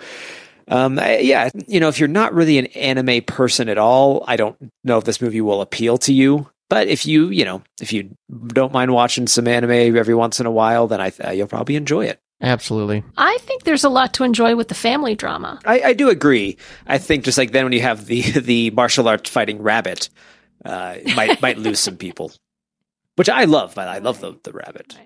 [0.67, 4.57] um, yeah, you know, if you're not really an anime person at all, I don't
[4.83, 6.49] know if this movie will appeal to you.
[6.73, 8.17] But if you, you know, if you
[8.47, 11.75] don't mind watching some anime every once in a while, then I uh, you'll probably
[11.75, 12.19] enjoy it.
[12.41, 13.03] Absolutely.
[13.15, 15.59] I think there's a lot to enjoy with the family drama.
[15.65, 16.57] I, I do agree.
[16.87, 20.09] I think just like then when you have the the martial arts fighting rabbit,
[20.65, 22.31] uh, might might lose some people,
[23.17, 23.77] which I love.
[23.77, 24.97] I love the the rabbit.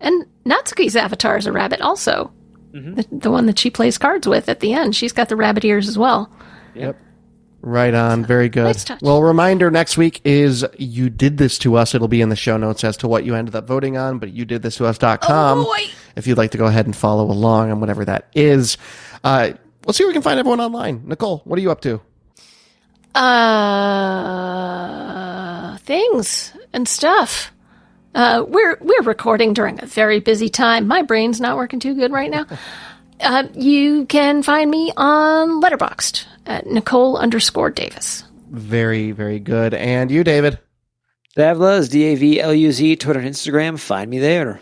[0.00, 2.30] And Natsuki's avatar is a rabbit, also.
[2.72, 4.94] The, the one that she plays cards with at the end.
[4.94, 6.30] She's got the rabbit ears as well.
[6.74, 7.00] Yep.
[7.60, 8.24] Right on.
[8.24, 8.64] Very good.
[8.64, 8.86] Nice.
[9.02, 11.92] Well, reminder next week is You Did This To Us.
[11.94, 14.32] It'll be in the show notes as to what you ended up voting on, but
[14.32, 17.72] you did this to us.com Oh, if you'd like to go ahead and follow along
[17.72, 18.78] on whatever that is.
[19.24, 19.52] Uh,
[19.86, 21.02] let's see if we can find everyone online.
[21.06, 22.00] Nicole, what are you up to?
[23.68, 27.52] Uh, things and stuff.
[28.14, 30.86] Uh, we're we're recording during a very busy time.
[30.86, 32.46] My brain's not working too good right now.
[33.20, 38.24] Uh, you can find me on Letterboxd at Nicole underscore Davis.
[38.50, 39.74] Very, very good.
[39.74, 40.58] And you, David?
[41.36, 43.78] Davluz, D A V L U Z, Twitter and Instagram.
[43.78, 44.60] Find me there.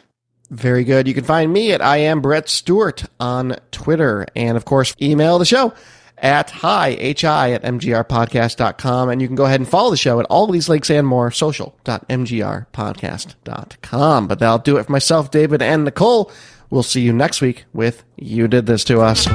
[0.51, 1.09] Very good.
[1.09, 4.27] You can find me at I am Brett Stewart on Twitter.
[4.37, 5.73] And of course, email the show
[6.19, 9.09] at hi, hi at mgrpodcast.com.
[9.09, 11.07] And you can go ahead and follow the show at all of these links and
[11.07, 14.29] more, social.mgrpodcast.com.
[14.29, 16.31] But that'll do it for myself, David, and Nicole.
[16.71, 19.27] We'll see you next week with You Did This to Us.